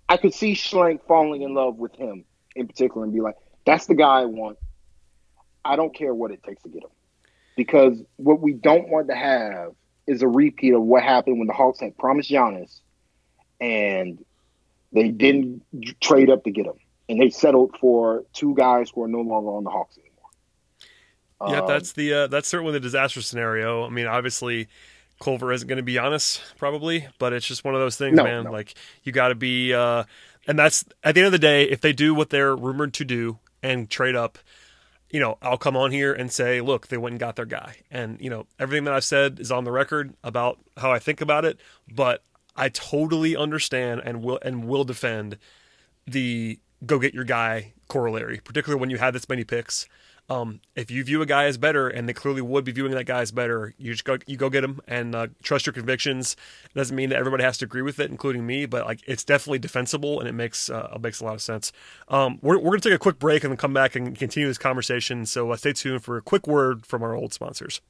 [0.10, 3.86] I could see Schlenk falling in love with him in particular and be like, that's
[3.86, 4.58] the guy I want.
[5.64, 6.90] I don't care what it takes to get him.
[7.56, 9.74] Because what we don't want to have
[10.08, 12.80] is a repeat of what happened when the Hawks had promised Giannis
[13.60, 14.24] and
[14.92, 15.64] they didn't
[16.02, 16.80] trade up to get him.
[17.08, 20.12] And they settled for two guys who are no longer on the Hawks anymore.
[21.54, 23.86] Yeah, um, that's the uh, that's certainly the disaster scenario.
[23.86, 24.68] I mean, obviously,
[25.22, 28.24] Culver isn't going to be Giannis, probably, but it's just one of those things, no,
[28.24, 28.44] man.
[28.46, 28.52] No.
[28.52, 30.04] Like you got to be, uh,
[30.48, 33.06] and that's at the end of the day, if they do what they're rumored to
[33.06, 34.40] do and trade up,
[35.10, 37.78] you know, I'll come on here and say, look, they went and got their guy,
[37.90, 41.22] and you know, everything that I've said is on the record about how I think
[41.22, 41.60] about it,
[41.94, 42.24] but
[42.56, 45.38] I totally understand and will and will defend
[46.08, 49.88] the go get your guy corollary, particularly when you have this many picks.
[50.30, 53.06] Um, if you view a guy as better, and they clearly would be viewing that
[53.06, 56.38] guy as better, you just go you go get him and uh, trust your convictions.
[56.64, 59.26] It doesn't mean that everybody has to agree with it, including me, but like it's
[59.26, 61.74] definitely defensible and it makes uh, it makes a lot of sense.
[62.08, 64.58] Um, we're we're gonna take a quick break and then come back and continue this
[64.58, 65.26] conversation.
[65.26, 67.82] So uh, stay tuned for a quick word from our old sponsors.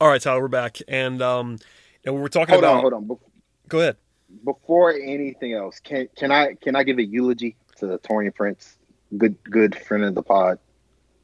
[0.00, 1.58] All right, Tyler, we're back, and um,
[2.04, 2.76] and we were talking hold about.
[2.76, 3.18] On, hold on,
[3.68, 3.96] Go ahead.
[4.44, 8.78] Before anything else, can can I can I give a eulogy to the Taurean Prince,
[9.16, 10.58] good good friend of the pod?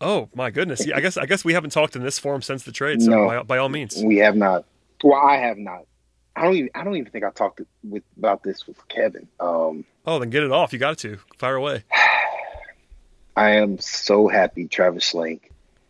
[0.00, 0.86] Oh my goodness!
[0.86, 3.02] Yeah, I guess I guess we haven't talked in this form since the trade.
[3.02, 4.64] So no, by, by all means, we have not.
[5.02, 5.84] Well, I have not.
[6.36, 9.28] I don't even I don't even think I talked with about this with Kevin.
[9.40, 10.72] Um, oh, then get it off.
[10.72, 11.84] You got to fire away.
[13.36, 15.42] I am so happy Travis Schlenk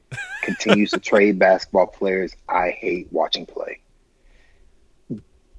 [0.43, 3.81] continues to trade basketball players I hate watching play.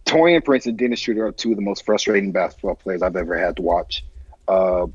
[0.06, 3.38] Taurean Prince and Dennis Schroeder are two of the most frustrating basketball players I've ever
[3.38, 4.06] had to watch.
[4.48, 4.88] Uh,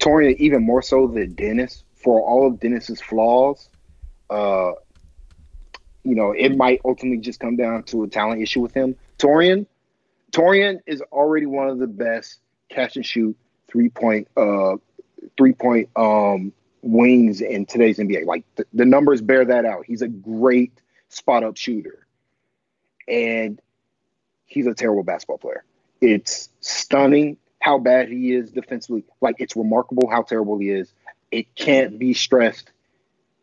[0.00, 3.68] Taurean even more so than Dennis for all of Dennis's flaws,
[4.28, 4.72] uh,
[6.04, 8.94] you know, it might ultimately just come down to a talent issue with him.
[9.18, 9.66] Taurean,
[10.30, 13.36] Taurean is already one of the best catch and shoot
[13.68, 14.76] three point uh
[15.36, 18.26] three point um wings in today's NBA.
[18.26, 19.86] Like the, the numbers bear that out.
[19.86, 20.72] He's a great
[21.08, 22.06] spot up shooter.
[23.08, 23.60] And
[24.44, 25.64] he's a terrible basketball player.
[26.00, 29.04] It's stunning how bad he is defensively.
[29.22, 30.92] Like it's remarkable how terrible he is.
[31.34, 32.70] It can't be stressed.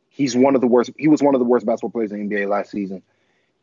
[0.08, 0.92] He's one of the worst.
[0.98, 3.02] He was one of the worst basketball players in the NBA last season.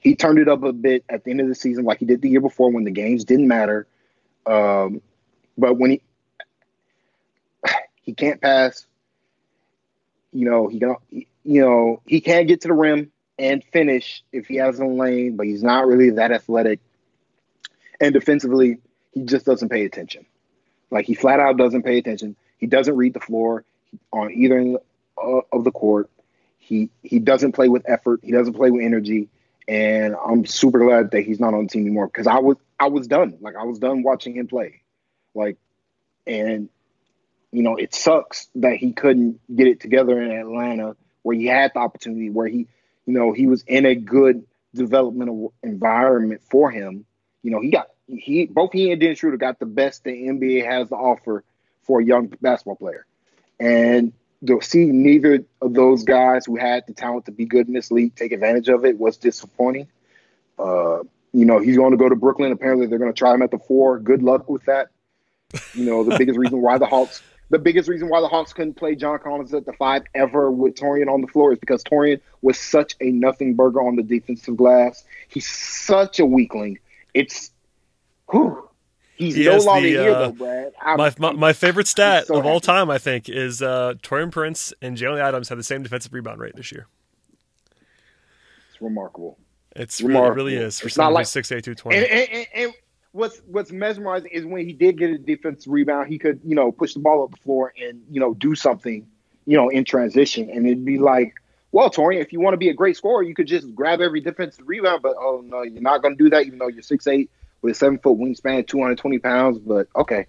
[0.00, 2.20] He turned it up a bit at the end of the season, like he did
[2.20, 3.86] the year before when the games didn't matter.
[4.44, 5.00] Um,
[5.56, 6.02] but when he
[8.02, 8.86] he can't pass,
[10.34, 14.46] you know he can you know he can't get to the rim and finish if
[14.46, 16.80] he has a lane, but he's not really that athletic.
[17.98, 18.76] And defensively,
[19.14, 20.26] he just doesn't pay attention.
[20.90, 22.36] Like he flat out doesn't pay attention.
[22.58, 23.64] He doesn't read the floor
[24.12, 24.78] on either end
[25.16, 26.10] of the court.
[26.58, 28.20] He he doesn't play with effort.
[28.22, 29.28] He doesn't play with energy.
[29.66, 32.88] And I'm super glad that he's not on the team anymore because I was I
[32.88, 33.38] was done.
[33.40, 34.82] Like I was done watching him play.
[35.34, 35.58] Like,
[36.26, 36.68] and
[37.52, 41.72] you know it sucks that he couldn't get it together in Atlanta where he had
[41.74, 42.66] the opportunity where he
[43.06, 47.04] you know he was in a good developmental environment for him.
[47.42, 50.64] You know he got he both he and Dennis Schroeder got the best the NBA
[50.64, 51.44] has to offer
[51.82, 53.06] for a young basketball player,
[53.58, 54.12] and
[54.46, 57.90] to see neither of those guys who had the talent to be good in this
[57.90, 59.88] league take advantage of it was disappointing.
[60.58, 62.52] Uh, you know, he's going to go to Brooklyn.
[62.52, 63.98] Apparently, they're going to try him at the four.
[63.98, 64.90] Good luck with that.
[65.74, 68.74] You know, the biggest reason why the Hawks, the biggest reason why the Hawks couldn't
[68.74, 72.20] play John Collins at the five ever with Taurean on the floor is because Taurean
[72.42, 75.04] was such a nothing burger on the defensive glass.
[75.28, 76.78] He's such a weakling.
[77.14, 77.50] It's,
[78.30, 78.67] whew,
[79.18, 80.72] He's He no longer the, here uh, though, Brad.
[80.80, 84.30] I'm- My, my, my favorite stat so of all time, I think, is uh, Taurean
[84.30, 86.86] Prince and Jaylen Adams had the same defensive rebound rate this year.
[88.70, 89.38] it's remarkable.
[89.76, 90.36] It's really, it Remarkable.
[90.44, 92.72] really is for It's not like- six eight two And, and, and, and
[93.12, 96.72] what's what's mesmerizing is when he did get a defensive rebound, he could you know
[96.72, 99.06] push the ball up the floor and you know do something
[99.46, 101.34] you know in transition, and it'd be like,
[101.72, 104.20] well, Taurean, if you want to be a great scorer, you could just grab every
[104.20, 107.06] defensive rebound, but oh no, you're not going to do that, even though you're six
[107.06, 107.30] eight
[107.62, 109.58] with a seven foot wingspan, two hundred twenty pounds.
[109.58, 110.26] But okay,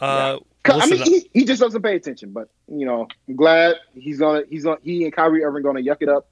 [0.00, 2.32] Uh, I mean, he, he just doesn't pay attention.
[2.32, 6.02] But you know, I'm glad he's gonna he's gonna he and Kyrie Irving gonna yuck
[6.02, 6.28] it up.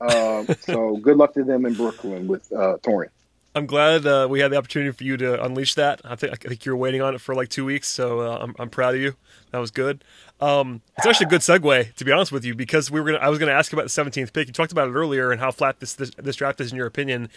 [0.00, 3.08] Um, so good luck to them in Brooklyn with uh, Taurean.
[3.54, 6.00] I'm glad uh, we had the opportunity for you to unleash that.
[6.04, 8.38] I think I think you were waiting on it for like two weeks, so uh,
[8.40, 9.16] I'm I'm proud of you.
[9.50, 10.04] That was good.
[10.40, 13.24] Um, it's actually a good segue, to be honest with you, because we were gonna
[13.24, 14.46] I was gonna ask you about the 17th pick.
[14.46, 16.86] You talked about it earlier and how flat this this, this draft is in your
[16.86, 17.30] opinion.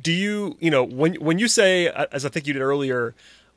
[0.00, 3.14] Do you you know when when you say uh, as I think you did earlier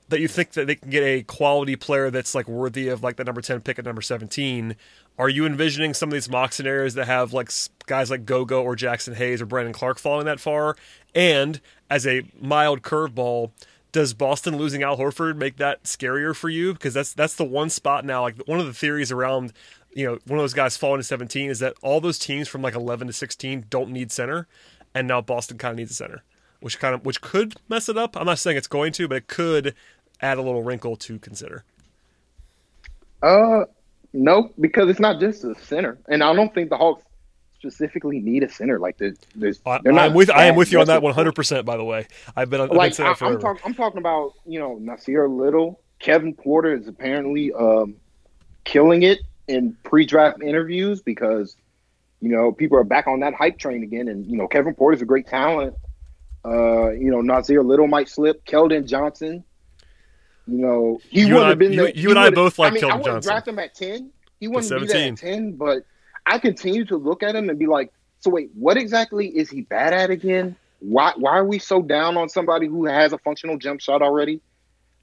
[0.10, 3.15] that you think that they can get a quality player that's like worthy of like
[3.15, 4.76] the number 10 pick at number 17
[5.17, 7.50] are you envisioning some of these mock scenarios that have like
[7.86, 10.76] guys like Goga or Jaxson Hayes or Brandon Clarke falling that far?
[11.13, 13.52] And as a mild curveball
[13.91, 16.74] does boston losing al horford make that scarier for you?
[16.74, 19.54] Because that's that's the one spot now like one of the theories around
[19.93, 22.62] you know one of those guys falling to 17 is that all those teams from
[22.62, 24.48] like 11 to 16 don't need center
[24.95, 26.23] and now boston kind of needs a center
[26.62, 29.17] which kind of which could mess it up i'm not saying it's going to but
[29.17, 29.75] it could
[30.21, 31.63] add a little wrinkle to consider
[33.21, 33.65] Uh,
[34.13, 37.03] no, because it's not just a center, and I don't think the Hawks
[37.58, 38.79] specifically need a center.
[38.79, 41.65] Like there's, there's I, they're not I'm with I am with you on that 100%.
[41.65, 45.29] By the way, I've been like I, I'm, talk, I'm talking about, you know, Nassir
[45.29, 47.95] Little, Kevin Porter is apparently um,
[48.63, 51.55] killing it in pre-draft interviews because,
[52.21, 55.01] you know, people are back on that hype train again, and you know, Kevin Porter's
[55.01, 55.75] a great talent.
[56.43, 58.45] Uh, you know, Nassir Little might slip.
[58.45, 59.43] Keldon Johnson,
[60.47, 62.71] you know, he You and wouldn't I- have been you- you and I both like
[62.71, 63.30] I mean, Keldon I Johnson.
[63.32, 64.12] draft him at ten.
[64.39, 64.88] He wouldn't be 17.
[64.97, 65.86] there at ten, but
[66.25, 69.62] I continue to look at him and be like, so wait, what exactly is he
[69.62, 70.56] bad at again?
[70.80, 74.41] Why why are we so down on somebody who has a functional jump shot already?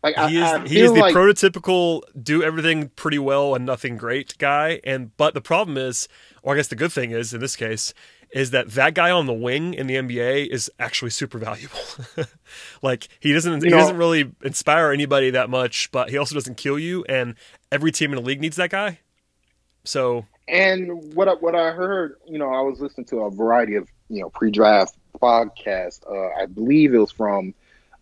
[0.04, 3.64] Like he is I, I he is the like prototypical do everything pretty well and
[3.64, 6.08] nothing great guy and but the problem is
[6.42, 7.94] or I guess the good thing is in this case
[8.32, 11.78] is that that guy on the wing in the NBA is actually super valuable.
[12.82, 16.56] like he doesn't he know- doesn't really inspire anybody that much, but he also doesn't
[16.56, 17.34] kill you and
[17.70, 18.98] every team in the league needs that guy.
[19.84, 23.74] So And what I, what I heard, you know, I was listening to a variety
[23.74, 26.00] of you know pre-draft podcasts.
[26.08, 27.54] Uh, I believe it was from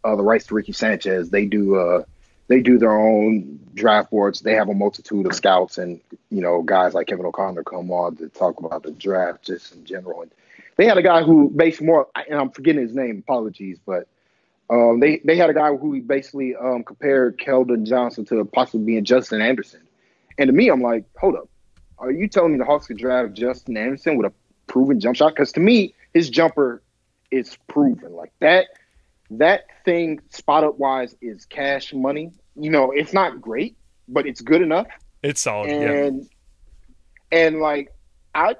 [0.05, 1.31] uh, the rights to Ricky Sanchez.
[1.31, 2.05] They do uh,
[2.51, 4.41] they do their own draft boards.
[4.41, 8.17] They have a multitude of scouts and you know guys like Kevin O'Connor come on
[8.17, 10.23] to talk about the draft just in general.
[10.23, 10.33] And
[10.77, 13.25] they had a guy who based more, and I'm forgetting his name.
[13.27, 14.07] Apologies, but.
[14.73, 19.05] Um, they they had a guy who basically um, compared Keldon Johnson to possibly being
[19.05, 19.81] Justin Anderson,
[20.39, 21.49] and to me, I'm like, hold up,
[22.01, 24.33] are you telling me the Hawks could draft Justin Anderson with a
[24.69, 25.35] proven jump shot?
[25.35, 26.83] Because to me, his jumper
[27.31, 28.15] is proven.
[28.15, 28.69] Like that,
[29.33, 32.33] that thing spot up wise is cash money.
[32.57, 33.77] You know, it's not great,
[34.09, 34.87] but it's good enough.
[35.23, 35.71] It's solid.
[35.71, 36.29] And
[37.33, 37.39] yeah.
[37.39, 37.93] and like
[38.35, 38.57] I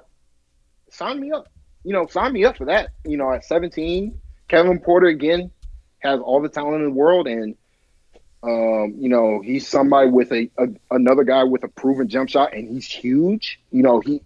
[0.89, 1.47] sign me up.
[1.83, 2.89] You know, sign me up for that.
[3.05, 5.51] You know, at 17, Kevin Porter again
[5.99, 7.55] has all the talent in the world, and
[8.43, 12.53] um, you know, he's somebody with a, a, another guy with a proven jump shot,
[12.53, 13.59] and he's huge.
[13.71, 14.21] You know, he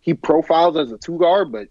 [0.00, 1.68] he profiles as a two guard, but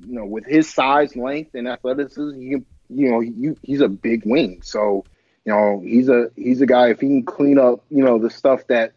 [0.00, 3.88] you know, with his size, length, and athleticism, he can, you know, he, he's a
[3.88, 4.60] big wing.
[4.62, 5.04] So,
[5.44, 8.30] you know, he's a he's a guy if he can clean up, you know, the
[8.30, 8.92] stuff that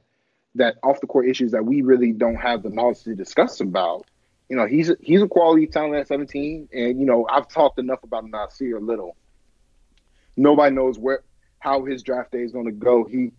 [0.55, 4.05] that off the court issues that we really don't have the knowledge to discuss about.
[4.49, 7.79] You know, he's a, he's a quality talent at 17, and you know, I've talked
[7.79, 9.17] enough about Nassir Little.
[10.37, 11.23] Nobody knows where
[11.59, 13.03] how his draft day is going to go.
[13.03, 13.31] He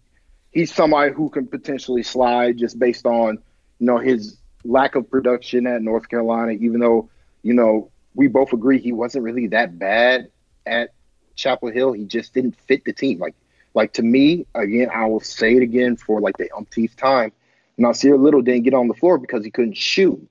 [0.51, 3.39] he's somebody who can potentially slide just based on
[3.79, 6.53] you know his lack of production at North Carolina.
[6.53, 7.09] Even though
[7.43, 10.31] you know we both agree he wasn't really that bad
[10.67, 10.93] at
[11.39, 13.19] Chapel Hill, he just didn't fit the team.
[13.19, 13.35] Like
[13.75, 17.33] like to me, again, I will say it again for like the umpteenth time.
[17.79, 20.29] Nassir Little didn't get on the floor because he couldn't shoot.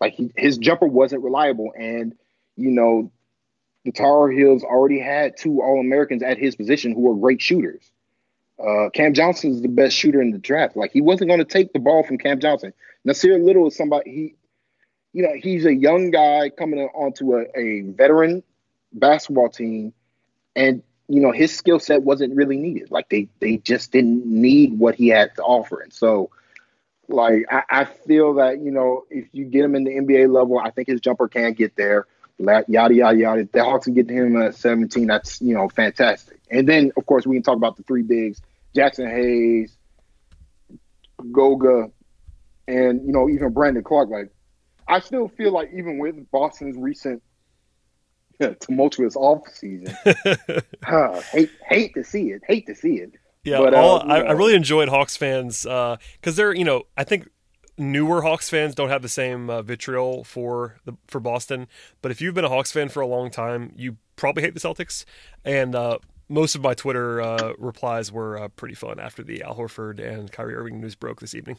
[0.00, 2.16] Like he, his jumper wasn't reliable, and
[2.56, 3.12] you know
[3.84, 7.90] the Tar Heels already had two All Americans at his position who were great shooters.
[8.58, 10.76] Uh, Cam Johnson is the best shooter in the draft.
[10.76, 12.74] Like he wasn't going to take the ball from Cam Johnson.
[13.06, 14.34] Nassir Little is somebody he,
[15.12, 18.42] you know, he's a young guy coming onto a, a veteran
[18.92, 19.94] basketball team,
[20.56, 22.90] and you know his skill set wasn't really needed.
[22.90, 26.30] Like they they just didn't need what he had to offer, and so
[27.08, 30.58] like I, I feel that you know if you get him in the NBA level,
[30.58, 32.06] I think his jumper can get there
[32.40, 33.40] yada yada yada.
[33.42, 35.06] If The Hawks can get to him at 17.
[35.06, 36.40] That's you know fantastic.
[36.50, 38.40] And then of course we can talk about the three bigs:
[38.74, 39.76] Jaxson Hayes,
[41.32, 41.90] Goga,
[42.66, 44.10] and you know even Brandon Clarke.
[44.10, 44.30] Like
[44.88, 47.22] I still feel like even with Boston's recent
[48.60, 49.94] tumultuous off season,
[50.86, 52.42] uh, hate hate to see it.
[52.46, 53.14] Hate to see it.
[53.44, 56.84] Yeah, but, all, uh, I, I, really enjoyed Hawks fans because uh, they're you know
[56.96, 57.28] I think
[57.78, 61.66] newer Hawks fans don't have the same uh, vitriol for the for Boston,
[62.02, 64.60] but if you've been a Hawks fan for a long time, you probably hate the
[64.60, 65.04] Celtics.
[65.44, 65.98] And uh,
[66.28, 70.30] most of my Twitter uh, replies were uh, pretty fun after the Al Horford and
[70.30, 71.56] Kyrie Irving news broke this evening.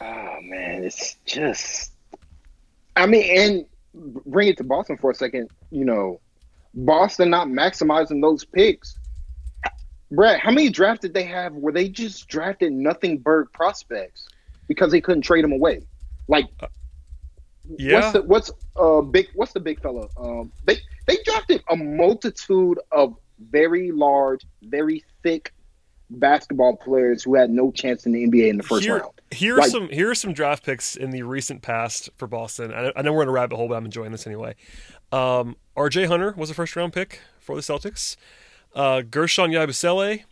[0.00, 1.92] Oh man, it's just.
[2.96, 5.50] I mean, and bring it to Boston for a second.
[5.70, 6.20] You know,
[6.74, 8.98] Boston not maximizing those picks.
[10.10, 14.28] Brad, how many drafts did they have where they just drafted nothing bird prospects?
[14.68, 15.82] because they couldn't trade them away.
[16.28, 16.66] Like, uh,
[17.78, 17.94] yeah.
[17.94, 19.28] what's the, what's uh big?
[19.34, 20.08] What's the big fella?
[20.16, 25.52] Um, they they drafted a multitude of very large, very thick
[26.10, 29.12] basketball players who had no chance in the NBA in the first here, round.
[29.32, 32.72] Here are some here are some draft picks in the recent past for Boston.
[32.72, 34.54] I, I know we're in a rabbit hole, but I'm enjoying this anyway.
[35.10, 36.06] Um, R.J.
[36.06, 38.16] Hunter was a first round pick for the Celtics.
[38.74, 40.24] Uh, Guerschon Yabusele,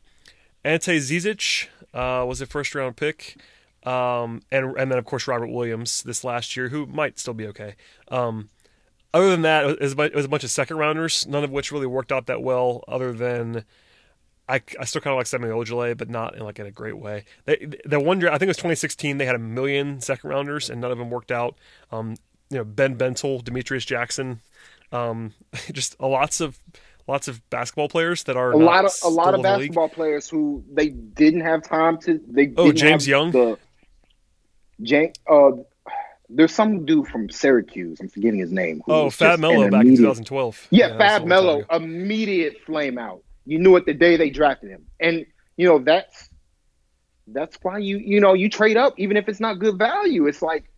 [0.65, 3.37] Ante Zizic uh, was a first round pick.
[3.85, 7.47] Um, and and then of course Robert Williams this last year, who might still be
[7.47, 7.77] okay.
[8.09, 8.51] Um,
[9.13, 11.73] other than that, it was, it was a bunch of second rounders, none of which
[11.73, 12.85] really worked out that well.
[12.87, 13.65] Other than
[14.51, 16.99] I, I still kind of like Semi Ojeleye, but not in like in a great
[16.99, 17.25] way.
[17.45, 20.69] They, the one draft, I think it was 2016, they had a million second rounders,
[20.69, 21.57] and none of them worked out.
[21.93, 22.17] Um,
[22.51, 24.41] you know, Ben Bentil, Demetrius Jackson,
[24.93, 25.35] um,
[25.73, 26.59] just a lots of
[27.07, 30.65] lots of basketball players that are a lot of a lot of basketball players who
[30.73, 32.21] they didn't have time to.
[32.27, 33.31] They oh James Young.
[33.31, 33.59] The,
[34.83, 35.51] James, uh,
[36.29, 38.01] there's some dude from Syracuse.
[38.01, 38.83] I'm forgetting his name.
[38.89, 40.69] Oh, Fab Melo back in 2012.
[40.71, 43.23] Yeah, yeah Fab Melo, immediate flame out.
[43.51, 46.31] You knew it the day they drafted him, and you know that's
[47.27, 50.29] that's why you you know you trade up even if it's not good value.
[50.29, 50.71] It's like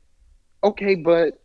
[0.64, 1.42] okay, but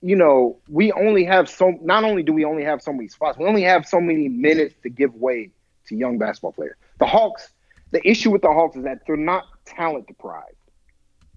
[0.00, 1.78] you know we only have so.
[1.82, 4.74] Not only do we only have so many spots, we only have so many minutes
[4.82, 5.50] to give way
[5.88, 6.76] to young basketball players.
[7.00, 7.50] The Hawks.
[7.90, 10.56] The issue with the Hawks is that they're not talent deprived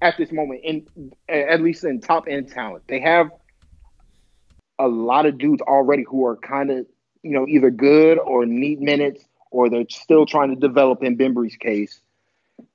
[0.02, 2.86] at this moment, in at least in top end talent.
[2.88, 3.32] They have
[4.80, 6.86] a lot of dudes already who are kind of
[7.24, 11.04] you know either good or need minutes, or they're still trying to develop.
[11.04, 12.02] In Bembry's case,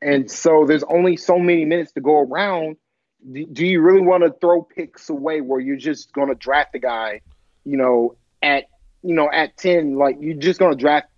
[0.01, 2.76] and so there's only so many minutes to go around.
[3.32, 6.78] Do you really want to throw picks away where you're just going to draft the
[6.78, 7.22] guy,
[7.64, 8.64] you know, at
[9.03, 9.97] you know at ten?
[9.97, 11.09] Like you're just going to draft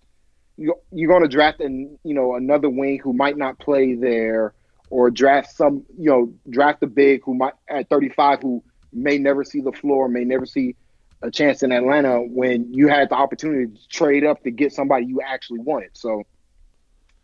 [0.57, 4.53] you're going to draft and you know another wing who might not play there
[4.89, 8.63] or draft some, you know, draft a big who might at 35 who
[8.93, 10.75] may never see the floor, may never see
[11.21, 15.05] a chance in Atlanta when you had the opportunity to trade up to get somebody
[15.05, 15.89] you actually wanted.
[15.93, 16.23] So,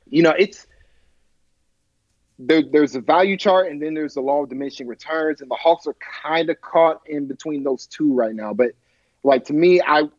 [0.09, 0.65] you know, it's
[2.39, 5.55] there, there's a value chart and then there's the law of diminishing returns, and the
[5.55, 8.53] Hawks are kind of caught in between those two right now.
[8.53, 8.71] But
[9.23, 10.09] like to me, I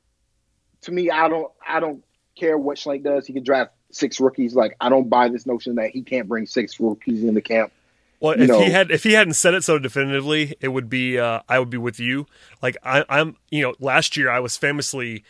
[0.82, 2.04] to me, I don't I don't
[2.36, 3.26] care what Schlenk does.
[3.26, 4.54] He can draft six rookies.
[4.54, 7.72] Like I don't buy this notion that he can't bring six rookies in the camp.
[8.20, 11.18] Well, if know, he had if he hadn't said it so definitively, it would be
[11.18, 12.26] uh, I would be with you.
[12.62, 15.24] Like I, I'm, you know, last year I was famously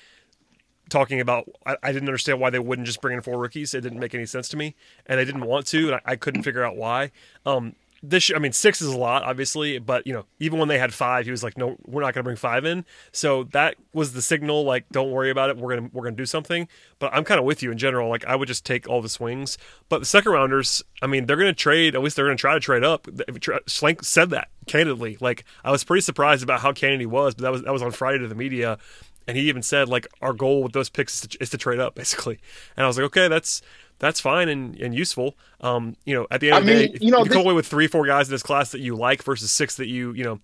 [0.90, 3.74] talking about I, I, didn't understand why they wouldn't just bring in four rookies.
[3.74, 4.74] It didn't make any sense to me,
[5.06, 7.10] and they didn't want to, and I, I couldn't figure out why.
[7.46, 7.74] Um,
[8.10, 10.92] this I mean six is a lot obviously but you know even when they had
[10.92, 12.84] five he was like no we're not going to bring five in.
[13.12, 15.56] So that was the signal like don't worry about it.
[15.56, 16.68] We're going to we're to do something.
[16.98, 18.08] But I'm kind of with you in general.
[18.08, 19.58] Like I would just take all the swings.
[19.88, 22.40] But the second rounders I mean they're going to trade at least they're going to
[22.40, 23.04] try to trade up.
[23.04, 25.16] Schlenk said that candidly.
[25.20, 27.82] Like I was pretty surprised about how candid he was but that was that was
[27.82, 28.78] on Friday to the media.
[29.26, 31.80] And he even said like our goal with those picks is to, is to trade
[31.80, 32.38] up basically.
[32.76, 33.62] And I was like okay that's
[33.98, 35.36] that's fine and, and useful.
[35.60, 37.42] Um, you know, at the end I of the mean, day, you know, you come
[37.42, 40.12] away with three, four guys in this class that you like versus six that you,
[40.12, 40.40] you know,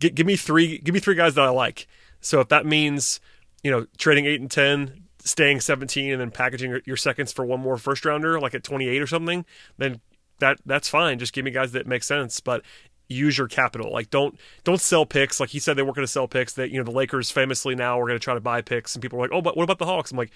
[0.00, 1.86] g- give me three, give me three guys that I like.
[2.20, 3.20] So if that means,
[3.62, 7.44] you know, trading eight and 10, staying 17 and then packaging your, your seconds for
[7.44, 9.44] one more first rounder, like at 28 or something,
[9.76, 10.00] then
[10.38, 11.18] that that's fine.
[11.18, 12.40] Just give me guys that make sense.
[12.40, 12.62] But
[13.08, 13.92] use your capital.
[13.92, 15.40] Like don't don't sell picks.
[15.40, 16.54] Like he said they weren't going to sell picks.
[16.54, 19.02] That you know the Lakers famously now are going to try to buy picks, and
[19.02, 20.10] people are like, oh, but what about the Hawks?
[20.10, 20.32] I'm like,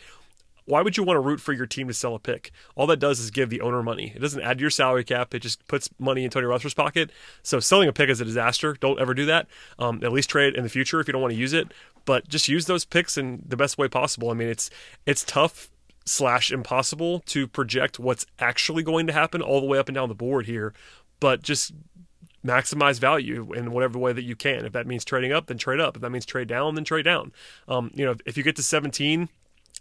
[0.70, 2.52] why would you want to root for your team to sell a pick?
[2.76, 4.12] All that does is give the owner money.
[4.14, 5.34] It doesn't add to your salary cap.
[5.34, 7.10] It just puts money in Tony Rutherford's pocket.
[7.42, 8.76] So selling a pick is a disaster.
[8.78, 9.48] Don't ever do that.
[9.80, 11.72] Um, at least trade it in the future if you don't want to use it.
[12.04, 14.30] But just use those picks in the best way possible.
[14.30, 14.70] I mean, it's
[15.06, 15.70] it's tough
[16.06, 20.08] slash impossible to project what's actually going to happen all the way up and down
[20.08, 20.72] the board here.
[21.18, 21.72] But just
[22.46, 24.64] maximize value in whatever way that you can.
[24.64, 25.96] If that means trading up, then trade up.
[25.96, 27.32] If that means trade down, then trade down.
[27.68, 29.28] Um, you know, if you get to 17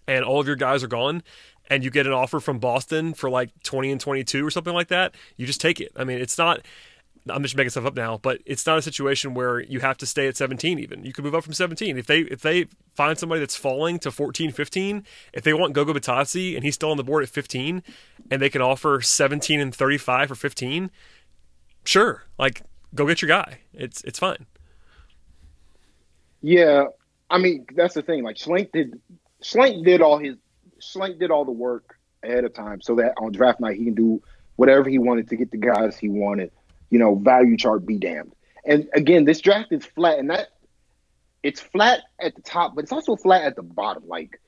[0.10, 1.22] and all of your guys are gone
[1.70, 4.88] and you get an offer from Boston for like 20 and 22 or something like
[4.88, 5.92] that, you just take it.
[5.96, 6.66] I mean, it's not
[7.30, 10.08] I'm just making stuff up now, but it's not a situation where you have to
[10.08, 11.04] stay at 17 even.
[11.04, 11.98] You can move up from 17.
[11.98, 15.94] If they if they find somebody that's falling to 14, 15, if they want Goga
[15.94, 17.84] Bitadze and he's still on the board at 15
[18.32, 20.90] and they can offer 17 and 35 for 15,
[21.84, 22.24] sure.
[22.40, 22.64] Like
[22.96, 23.60] go get your guy.
[23.74, 24.48] It's it's fine.
[26.42, 26.86] Yeah.
[27.30, 28.24] I mean, that's the thing.
[28.24, 29.00] Like Schlenk did
[29.44, 30.36] Schlenk did all his
[30.80, 33.96] Schlenk did all the work ahead of time so that on draft night he can
[33.96, 34.22] do
[34.56, 36.52] whatever he wanted to get the guys he wanted.
[36.90, 38.34] You know, value chart be damned.
[38.66, 40.50] And again, this draft is flat, and that
[41.44, 44.04] it's flat at the top, but it's also flat at the bottom.
[44.08, 44.40] Like,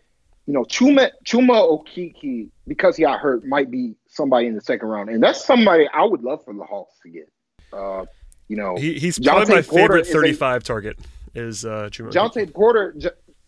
[0.46, 4.88] you know, Chuma Chuma Okeke, because he got hurt, might be somebody in the second
[4.88, 7.32] round, and that's somebody I would love for the Hawks to get.
[7.72, 8.06] Uh,
[8.48, 11.00] you know, he, he's probably my favorite 35 a, target
[11.34, 12.12] is uh, Chuma.
[12.12, 12.94] Jontay Porter.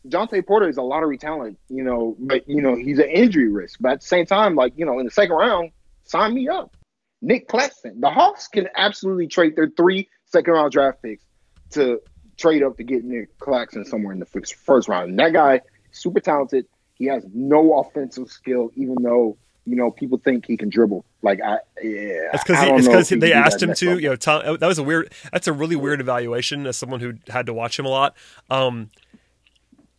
[0.07, 3.79] Jontay Porter is a lottery talent, you know, but you know he's an injury risk.
[3.79, 5.71] But at the same time, like you know, in the second round,
[6.03, 6.75] sign me up.
[7.21, 8.01] Nick Claxton.
[8.01, 11.23] The Hawks can absolutely trade their three second round draft picks
[11.71, 12.01] to
[12.37, 15.11] trade up to get Nick Claxton somewhere in the first round.
[15.11, 16.65] And that guy, super talented.
[16.95, 21.05] He has no offensive skill, even though you know people think he can dribble.
[21.21, 23.85] Like I, yeah, it's because they asked him to.
[23.85, 24.01] Level.
[24.01, 25.13] You know, Tom, that was a weird.
[25.31, 28.15] That's a really weird evaluation as someone who had to watch him a lot.
[28.49, 28.89] Um,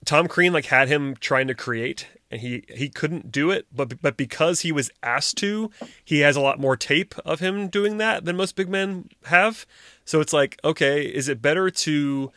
[0.04, 4.00] Tom Crean like had him trying to create and he he couldn't do it but
[4.02, 5.70] but because he was asked to
[6.04, 9.66] he has a lot more tape of him doing that than most big men have.
[10.04, 12.32] So it's like okay is it better to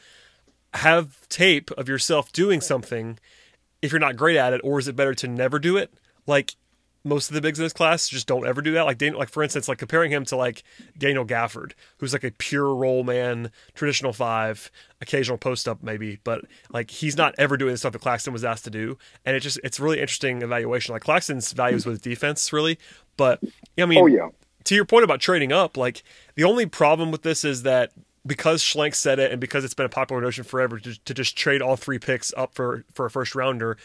[0.73, 3.17] have tape of yourself doing something
[3.81, 5.93] if you're not great at it or is it better to never do it?
[6.25, 6.55] Like
[7.07, 8.85] most of the bigs in this class just don't ever do that.
[8.85, 10.63] Like Daniel, like for instance, like comparing him to like
[10.97, 16.41] Daniel Gafford, who's like a pure roll man, traditional five, occasional post up maybe, but
[16.71, 18.97] like he's not ever doing the stuff that Claxton was asked to do.
[19.25, 20.93] And it just it's really interesting evaluation.
[20.93, 22.77] Like Claxton's values with defense really,
[23.15, 23.39] but
[23.77, 24.29] I mean, oh yeah.
[24.65, 26.03] To your point about trading up, like
[26.35, 27.93] the only problem with this is that
[28.25, 31.37] because Schlenk said it and because it's been a popular notion forever to, to just
[31.37, 33.77] trade all three picks up for for a first rounder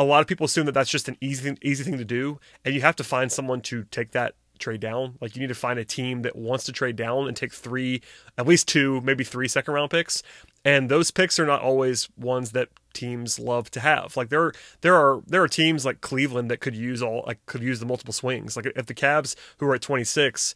[0.00, 2.74] a lot of people assume that that's just an easy easy thing to do, and
[2.74, 5.18] you have to find someone to take that trade down.
[5.20, 8.00] Like you need to find a team that wants to trade down and take three,
[8.38, 10.22] at least two, maybe three second round picks.
[10.64, 14.16] And those picks are not always ones that teams love to have.
[14.16, 17.62] Like there, there are there are teams like Cleveland that could use all like could
[17.62, 18.56] use the multiple swings.
[18.56, 20.54] Like if the Cavs who are at twenty six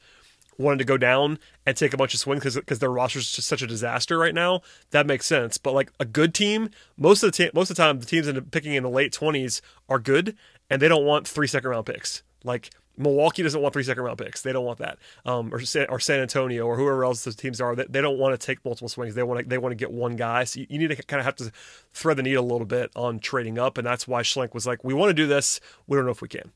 [0.59, 3.49] wanted to go down and take a bunch of swings because their roster is just
[3.49, 5.59] such a disaster right now, that makes sense.
[5.59, 8.29] But like a good team, most of the ta- most of the time, the teams
[8.29, 10.37] in picking in the late twenties are good,
[10.71, 12.23] and they don't want three second round picks.
[12.45, 14.43] Like Milwaukee doesn't want three second round picks.
[14.43, 14.99] They don't want that.
[15.25, 17.75] Um, or, San, or San Antonio or whoever else those teams are.
[17.75, 19.15] They, they don't want to take multiple swings.
[19.15, 20.45] They want to they want to get one guy.
[20.45, 21.51] So you, you, need to kind of have to
[21.93, 24.85] thread the needle a little bit on trading up, and that's why Schlenk was like,
[24.85, 25.61] "We want to do this.
[25.87, 26.53] We don't know if we can."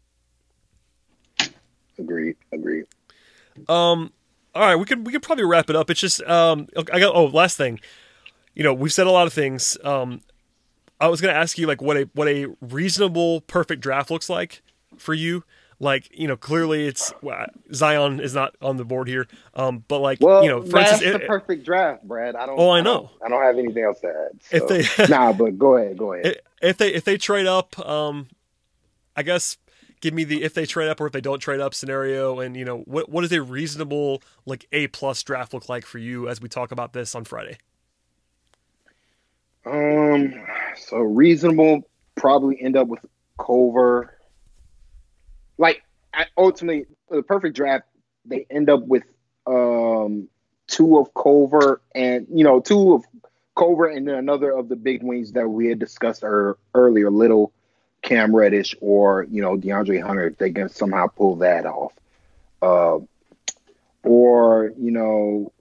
[1.98, 2.36] Agree.
[2.52, 2.86] Agreed.
[3.68, 4.12] Um,
[4.54, 5.90] all right, we could we could probably wrap it up.
[5.90, 7.80] It's just um, I got oh last thing.
[8.54, 9.76] You know, we've said a lot of things.
[9.84, 10.20] Um,
[11.00, 14.28] I was going to ask you like what a what a reasonable perfect draft looks
[14.28, 14.62] like
[14.96, 15.44] for you.
[15.80, 19.28] Like you know, clearly it's well, Zion is not on the board here.
[19.54, 22.34] Um, but like Well, you know, for that's instance, the it- perfect draft, Brad.
[22.34, 22.58] I don't.
[22.58, 23.10] Oh, I don't- know.
[23.24, 24.40] I don't have anything else to add.
[24.50, 25.96] If they- nah, but go ahead.
[25.96, 26.40] Go ahead.
[26.60, 28.26] if they if they trade up, um,
[29.14, 29.56] I guess
[30.00, 32.56] give me the if they trade up or if they don't trade up scenario, and
[32.56, 36.28] you know what what does a reasonable like A plus draft look like for you
[36.28, 37.58] as we talk about this on Friday?
[39.66, 40.34] Um,
[40.76, 41.82] so reasonable
[42.16, 43.04] probably end up with
[43.38, 44.18] Culver.
[45.56, 45.82] Like
[46.36, 47.84] ultimately, the perfect draft,
[48.24, 49.04] they end up with
[49.46, 50.28] um
[50.66, 53.04] two of Culver and you know two of
[53.56, 57.52] Culver and then another of the big wings that we had discussed er- earlier, little
[58.02, 61.92] Cam Reddish or you know DeAndre Hunter if they can somehow pull that off.
[62.60, 62.98] Uh,
[64.04, 65.52] or you know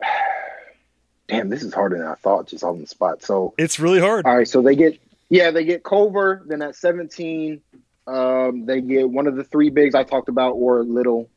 [1.28, 3.22] damn, this is harder than I thought just on the spot.
[3.22, 4.26] So, It's really hard.
[4.26, 4.98] all right, so they get,
[5.28, 6.42] yeah, they get Culver.
[6.46, 7.60] Then at 17,
[8.06, 11.28] um, they get one of the three bigs I talked about or Little.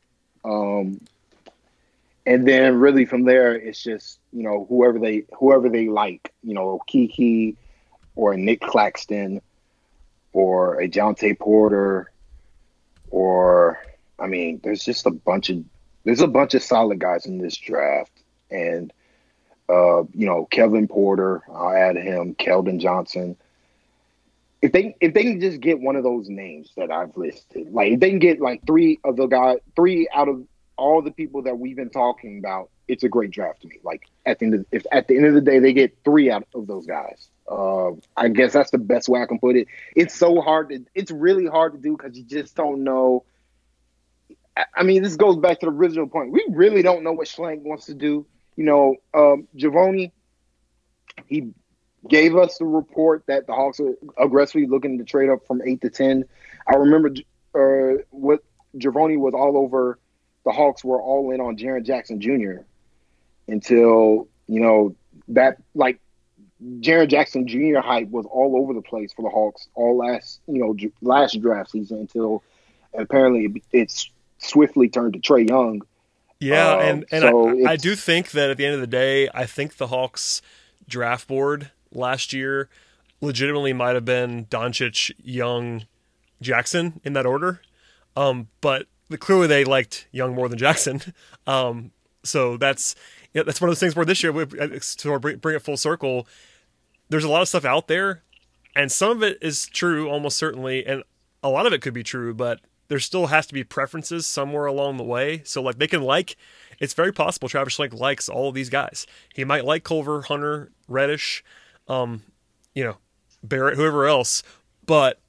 [0.44, 1.00] Um,
[2.24, 6.54] and then really from there, it's just, you know, whoever they, whoever they like, you
[6.54, 7.56] know, Kiki
[8.16, 9.40] or Nick Claxton
[10.32, 12.10] or a Jontay Porter
[13.10, 13.78] or,
[14.18, 15.62] I mean, there's just a bunch of,
[16.04, 18.12] there's a bunch of solid guys in this draft.
[18.50, 18.92] And,
[19.68, 23.36] uh, you know, Kevin Porter, I'll add him, Keldon Johnson.
[24.60, 27.92] If they if they can just get one of those names that I've listed, like
[27.92, 31.42] if they can get like three of the guys, three out of all the people
[31.42, 33.78] that we've been talking about, it's a great draft to me.
[33.82, 36.30] Like at the end of if at the end of the day they get three
[36.30, 39.68] out of those guys, uh, I guess that's the best way I can put it.
[39.96, 43.24] It's so hard to it's really hard to do because you just don't know.
[44.56, 46.30] I- I mean, this goes back to the original point.
[46.30, 48.26] We really don't know what Schlenk wants to do
[48.56, 49.48] you know, um,
[51.26, 51.52] he
[52.08, 55.80] gave us the report that the Hawks are aggressively looking to trade up from eight
[55.82, 56.24] to ten.
[56.66, 57.10] I remember
[57.54, 58.44] uh, what
[58.76, 59.98] Giovanni was all over.
[60.44, 62.62] The Hawks were all in on Jaren Jackson Jr.
[63.52, 64.96] until you know
[65.28, 66.00] that like
[66.80, 67.80] Jaren Jackson Jr.
[67.80, 71.70] hype was all over the place for the Hawks all last you know last draft
[71.70, 72.42] season until
[72.94, 75.82] apparently it's swiftly turned to Trae Young.
[76.40, 78.86] Yeah, Um, and and so I, I do think that at the end of the
[78.88, 80.42] day, I think the Hawks
[80.88, 82.68] draft board last year
[83.20, 85.84] legitimately might have been Doncic, Young,
[86.40, 87.60] Jackson in that order.
[88.16, 88.86] Um, but
[89.20, 91.00] clearly they liked Young more than Jackson.
[91.44, 91.90] Um,
[92.22, 92.94] so that's
[93.34, 95.76] yeah, that's one of those things where this year, we, to bring, bring it full
[95.76, 96.26] circle,
[97.08, 98.22] there's a lot of stuff out there,
[98.76, 101.02] and some of it is true, almost certainly, and
[101.42, 104.66] a lot of it could be true, but there still has to be preferences somewhere
[104.66, 105.42] along the way.
[105.44, 106.36] So like they can like,
[106.78, 109.06] it's very possible Travis Schlenk likes all of these guys.
[109.34, 111.42] He might like Culver, Hunter, Reddish,
[111.88, 112.22] um,
[112.74, 112.98] you know,
[113.42, 114.42] Barrett, whoever else,
[114.84, 115.20] but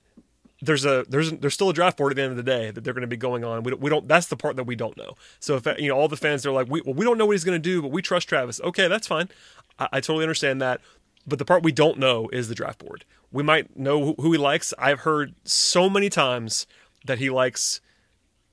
[0.64, 2.84] there's a there's there's still a draft board at the end of the day that
[2.84, 3.64] they're going to be going on.
[3.64, 5.16] We don't, we don't that's the part that we don't know.
[5.40, 7.34] So if you know all the fans are like we well, we don't know what
[7.34, 8.62] he's going to do, but we trust Travis.
[8.62, 9.30] Okay, that's fine.
[9.78, 10.82] I, I totally understand that.
[11.26, 13.06] But the part we don't know is the draft board.
[13.32, 14.74] We might know who, who he likes.
[14.78, 16.68] I've heard so many times
[17.06, 17.80] that he likes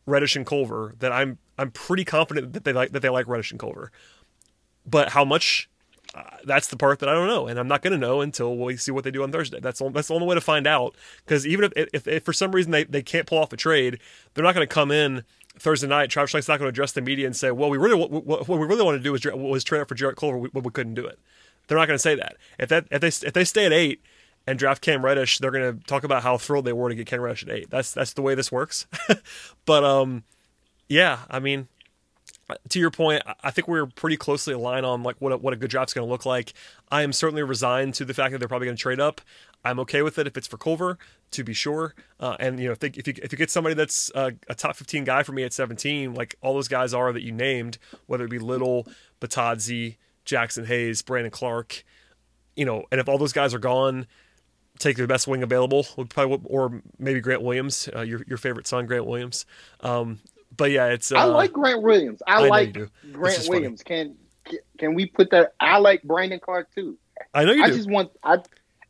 [0.06, 3.50] Reddish and Culver that I'm I'm pretty confident that they like that they like Reddish
[3.50, 3.92] and Culver.
[4.86, 5.69] But how much?
[6.12, 8.56] Uh, that's the part that I don't know, and I'm not going to know until
[8.56, 9.60] we see what they do on Thursday.
[9.60, 10.96] That's the, that's the only way to find out.
[11.24, 14.00] Because even if, if if for some reason they, they can't pull off a trade,
[14.34, 15.22] they're not going to come in
[15.56, 16.10] Thursday night.
[16.10, 18.48] Travis Schlenk's not going to address the media and say, "Well, we really what, what
[18.48, 20.94] we really want to do was was trade up for Jarrett Culver, but we couldn't
[20.94, 21.18] do it."
[21.68, 22.36] They're not going to say that.
[22.58, 24.02] If that if they if they stay at eight
[24.46, 27.06] and draft Cam Reddish, they're going to talk about how thrilled they were to get
[27.06, 27.70] Cam Reddish at eight.
[27.70, 28.88] That's that's the way this works.
[29.64, 30.24] but um,
[30.88, 31.68] yeah, I mean,
[32.70, 35.56] to your point, I- think we're pretty closely aligned on like what a, what a
[35.56, 36.52] good draft's going to look like.
[36.90, 39.20] I am certainly resigned to the fact that they're probably going to trade up.
[39.64, 40.98] I'm okay with it if it's for Culver,
[41.32, 41.94] to be sure.
[42.18, 44.54] Uh, and you know, if, they, if you if you get somebody that's uh, a
[44.54, 47.78] top 15 guy for me at 17, like all those guys are that you named,
[48.06, 48.86] whether it be Little,
[49.20, 51.84] Bitadze, Jaxson Hayes, Brandon Clarke,
[52.56, 54.06] you know, and if all those guys are gone,
[54.78, 58.86] take the best wing available, probably, or maybe Grant Williams, uh, your your favorite son,
[58.86, 59.46] Grant Williams.
[59.80, 60.20] Um,
[60.56, 62.22] but yeah, it's uh, I like Grant Williams.
[62.26, 62.90] I, I like Grant
[63.36, 63.60] just funny.
[63.60, 63.82] Williams.
[63.82, 64.16] Can
[64.78, 65.54] can we put that?
[65.60, 66.96] I like Brandon Clarke too.
[67.34, 67.76] I know you I do.
[67.76, 68.38] just want I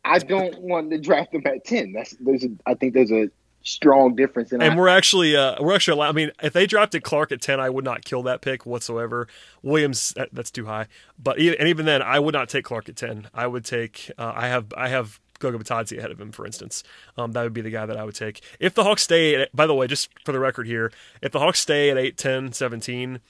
[0.05, 1.93] I don't want to draft him at ten.
[1.93, 3.31] That's there's a, I think there's a
[3.63, 7.03] strong difference in and I- we're actually uh, we're actually I mean if they drafted
[7.03, 9.29] Clarke at 10 I would not kill that pick whatsoever
[9.63, 10.87] Williams that, that's too high
[11.23, 14.11] but even, and even then I would not take Clarke at 10 I would take
[14.17, 16.85] uh, I have I have Goga Bitadze ahead of him, for instance.
[17.19, 18.43] Um, that would be the guy that I would take.
[18.61, 21.41] If the Hawks stay, at, by the way, just for the record here, if the
[21.41, 23.21] Hawks stay at 8, 10, 17,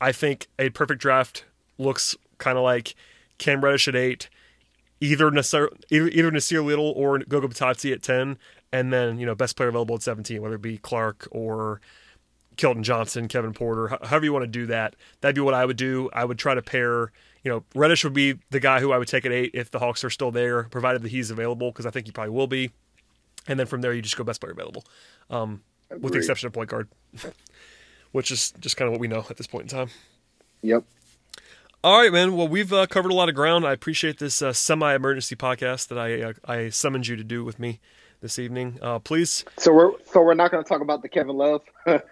[0.00, 1.44] I think a perfect draft
[1.78, 2.94] looks kind of like
[3.38, 4.28] Cam Reddish at 8,
[5.00, 8.36] either Nassir, either, either Nassir Little or Goga Bitadze at 10,
[8.72, 11.80] and then, you know, best player available at 17, whether it be Clarke or
[12.56, 14.94] Keldon Johnson, Kevin Porter, however you want to do that.
[15.20, 16.10] That'd be what I would do.
[16.12, 17.12] I would try to pair–
[17.44, 19.78] you know, Reddish would be the guy who I would take at eight if the
[19.78, 22.70] Hawks are still there, provided that he's available, because I think he probably will be.
[23.46, 24.84] And then from there, you just go best player available,
[25.28, 25.62] um,
[26.00, 26.88] with the exception of point guard,
[28.12, 29.90] which is just kind of what we know at this point in time.
[30.62, 30.84] Yep.
[31.84, 32.34] All right, man.
[32.34, 33.66] Well, we've uh, covered a lot of ground.
[33.66, 37.58] I appreciate this uh, semi-emergency podcast that I uh, I summoned you to do with
[37.58, 37.78] me
[38.22, 38.78] this evening.
[38.80, 39.44] Uh, please.
[39.58, 41.60] So we're so we're not going to talk about the Kevin Love.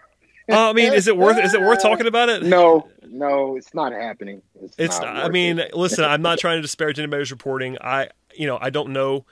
[0.53, 2.43] Uh, I mean, is it worth is it worth talking about it?
[2.43, 4.43] No, no, it's not happening.
[4.61, 4.75] It's.
[4.79, 7.79] it's not I mean, listen, I'm not trying to disparage anybody's reporting.
[7.81, 9.25] I, you know, I don't know.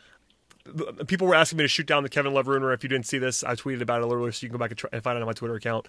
[1.06, 2.72] People were asking me to shoot down the Kevin Love rumor.
[2.72, 4.70] If you didn't see this, I tweeted about it earlier, so you can go back
[4.70, 5.88] and, try, and find it on my Twitter account.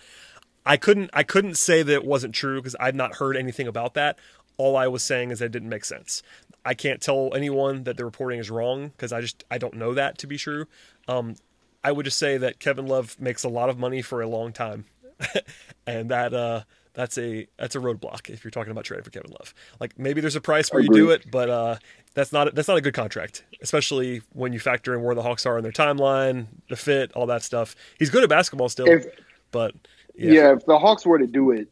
[0.66, 3.94] I couldn't I couldn't say that it wasn't true because I've not heard anything about
[3.96, 4.18] that.
[4.58, 6.22] All I was saying is that it didn't make sense.
[6.64, 9.94] I can't tell anyone that the reporting is wrong because I just I don't know
[9.94, 10.68] that to be true.
[11.08, 11.36] Um,
[11.84, 14.54] I would just say that Kevin Love makes a lot of money for a long
[14.54, 14.86] time.
[15.88, 16.62] and that uh,
[16.94, 19.54] that's a that's a roadblock if you're talking about trading for Kevin Love.
[19.80, 21.76] Like maybe there's a price where you do it, but uh,
[22.14, 25.46] that's not that's not a good contract, especially when you factor in where the Hawks
[25.46, 27.76] are in their timeline, the fit, all that stuff.
[27.98, 29.06] He's good at basketball still, if,
[29.52, 29.74] but
[30.16, 30.32] yeah.
[30.32, 31.70] yeah, if the Hawks were to do it,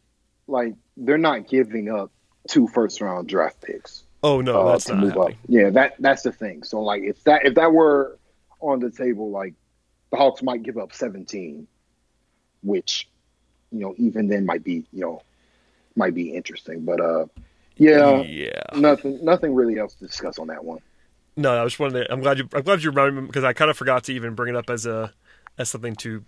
[0.47, 2.11] like they're not giving up
[2.47, 4.03] two first round draft picks.
[4.23, 5.33] Oh no, uh, that's not move happening.
[5.33, 5.39] up.
[5.47, 6.63] Yeah, that that's the thing.
[6.63, 8.17] So like if that if that were
[8.61, 9.53] on the table, like
[10.11, 11.67] the Hawks might give up 17,
[12.63, 13.09] which
[13.71, 15.21] you know, even then might be, you know,
[15.95, 16.85] might be interesting.
[16.85, 17.25] But uh,
[17.77, 20.79] yeah, yeah, nothing, nothing really else to discuss on that one.
[21.37, 22.11] No, I just wanted to.
[22.11, 22.49] I'm glad you.
[22.53, 24.69] I'm glad you reminded me because I kind of forgot to even bring it up
[24.69, 25.13] as a
[25.57, 26.23] as something to,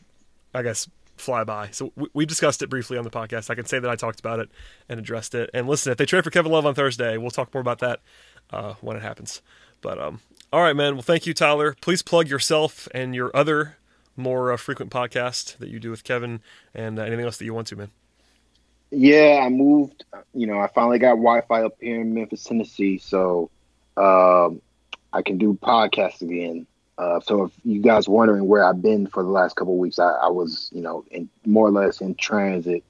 [0.54, 1.70] I guess, fly by.
[1.72, 3.50] So we, we discussed it briefly on the podcast.
[3.50, 4.50] I can say that I talked about it
[4.88, 5.50] and addressed it.
[5.54, 8.02] And listen, if they trade for Kevin Love on Thursday, we'll talk more about that
[8.52, 9.42] uh, when it happens.
[9.82, 10.22] But um,
[10.54, 10.96] all right, man.
[10.96, 11.76] Well, thank you, Tyler.
[11.82, 13.78] Please plug yourself and your other
[14.16, 16.42] more uh, frequent podcast that you do with Kevin
[16.74, 17.92] and uh, anything else that you want to, man?
[18.92, 20.04] Yeah, I moved.
[20.34, 23.50] You know, I finally got Wi-Fi up here in Memphis, Tennessee, so
[23.96, 24.62] um,
[25.14, 26.68] I can do podcasts again.
[26.98, 30.10] Uh, so if you guys wondering where I've been for the last couple weeks, I,
[30.10, 32.84] I, was, you know, in more or less in transit.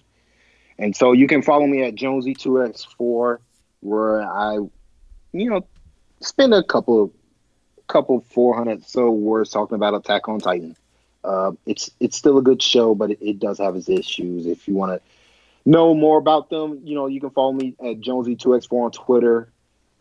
[0.77, 3.37] And so you can follow me at Jonesy2x4,
[3.81, 5.65] where I, you know,
[6.19, 7.13] spend a couple,
[7.87, 10.75] couple 400 so words talking about Attack on Titan.
[11.23, 14.47] Uh, it's it's still a good show, but it, it does have its issues.
[14.47, 17.99] If you want to know more about them, you know, you can follow me at
[17.99, 19.51] Jonesy2x4 on Twitter.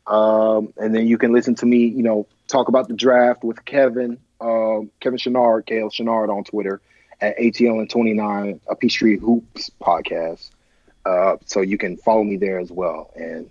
[0.07, 3.65] Um, and then you can listen to me, you know, talk about the draft with
[3.65, 6.81] Kevin, uh, Kevin Chouinard, KL Chouinard on Twitter
[7.21, 10.51] at ATL and 29, a Peachtree Hoops podcast.
[11.05, 13.11] Uh, so you can follow me there as well.
[13.15, 13.51] And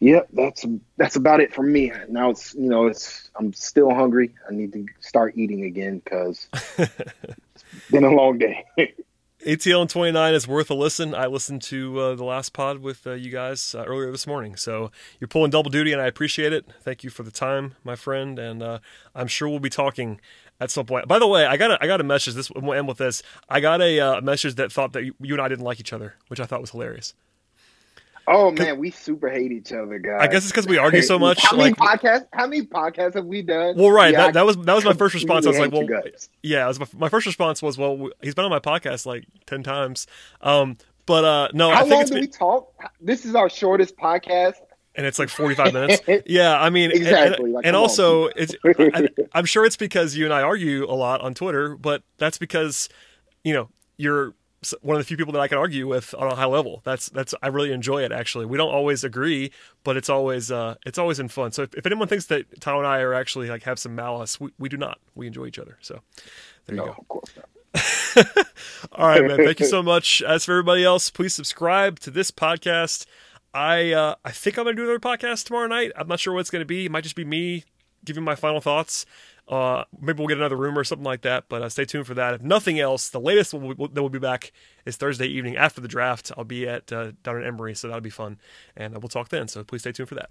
[0.00, 0.64] Yep, that's
[0.96, 1.92] that's about it for me.
[2.08, 4.34] Now it's you know it's I'm still hungry.
[4.48, 6.48] I need to start eating again because
[6.78, 8.64] it's been a long day.
[9.46, 11.14] ATL and 29 is worth a listen.
[11.14, 14.54] I listened to uh, the last pod with uh, you guys uh, earlier this morning.
[14.54, 16.66] So you're pulling double duty, and I appreciate it.
[16.82, 18.38] Thank you for the time, my friend.
[18.38, 18.78] And uh,
[19.14, 20.20] I'm sure we'll be talking
[20.60, 21.08] at some point.
[21.08, 22.34] By the way, I got a, I got a message.
[22.34, 23.22] This we'll end with this.
[23.48, 25.94] I got a uh, message that thought that you, you and I didn't like each
[25.94, 27.14] other, which I thought was hilarious.
[28.26, 30.20] Oh man, we super hate each other, guys.
[30.20, 31.40] I guess it's because we argue so much.
[31.42, 32.26] how many podcasts?
[32.32, 33.76] How many podcasts have we done?
[33.76, 34.12] Well, right.
[34.12, 35.46] Yeah, that, that, was that was my first response.
[35.46, 35.86] I was like, well,
[36.42, 36.66] yeah.
[36.66, 40.06] Was my, my, first response was, well, he's been on my podcast like ten times.
[40.42, 42.72] Um, but uh, no, how I think long do been, we talk?
[43.00, 44.54] This is our shortest podcast.
[44.94, 46.00] And it's like forty-five minutes.
[46.26, 47.46] Yeah, I mean, exactly.
[47.46, 48.32] And, like, and also, on.
[48.36, 48.54] it's.
[48.64, 52.38] I, I'm sure it's because you and I argue a lot on Twitter, but that's
[52.38, 52.88] because,
[53.42, 54.34] you know, you're
[54.82, 56.82] one of the few people that I can argue with on a high level.
[56.84, 58.12] That's that's I really enjoy it.
[58.12, 59.52] Actually, we don't always agree,
[59.84, 61.52] but it's always uh, it's always in fun.
[61.52, 64.38] So if, if anyone thinks that Tom and I are actually like have some malice,
[64.38, 64.98] we, we do not.
[65.14, 65.78] We enjoy each other.
[65.80, 66.00] So
[66.66, 66.90] there you go.
[66.98, 67.46] Of course not.
[68.92, 69.38] All right, man.
[69.38, 70.20] Thank you so much.
[70.22, 73.06] As for everybody else, please subscribe to this podcast.
[73.54, 75.92] I uh, I think I'm gonna do another podcast tomorrow night.
[75.96, 76.84] I'm not sure what it's gonna be.
[76.84, 77.64] It might just be me
[78.04, 79.06] giving my final thoughts.
[79.48, 82.14] Uh, maybe we'll get another rumor or something like that, but uh, stay tuned for
[82.14, 82.34] that.
[82.34, 84.52] If nothing else, the latest we'll, we'll, that we'll be back
[84.86, 86.30] is Thursday evening after the draft.
[86.36, 88.38] I'll be at uh, down in Emory, so that'll be fun,
[88.76, 89.48] and uh, we'll talk then.
[89.48, 90.30] So please stay tuned for that.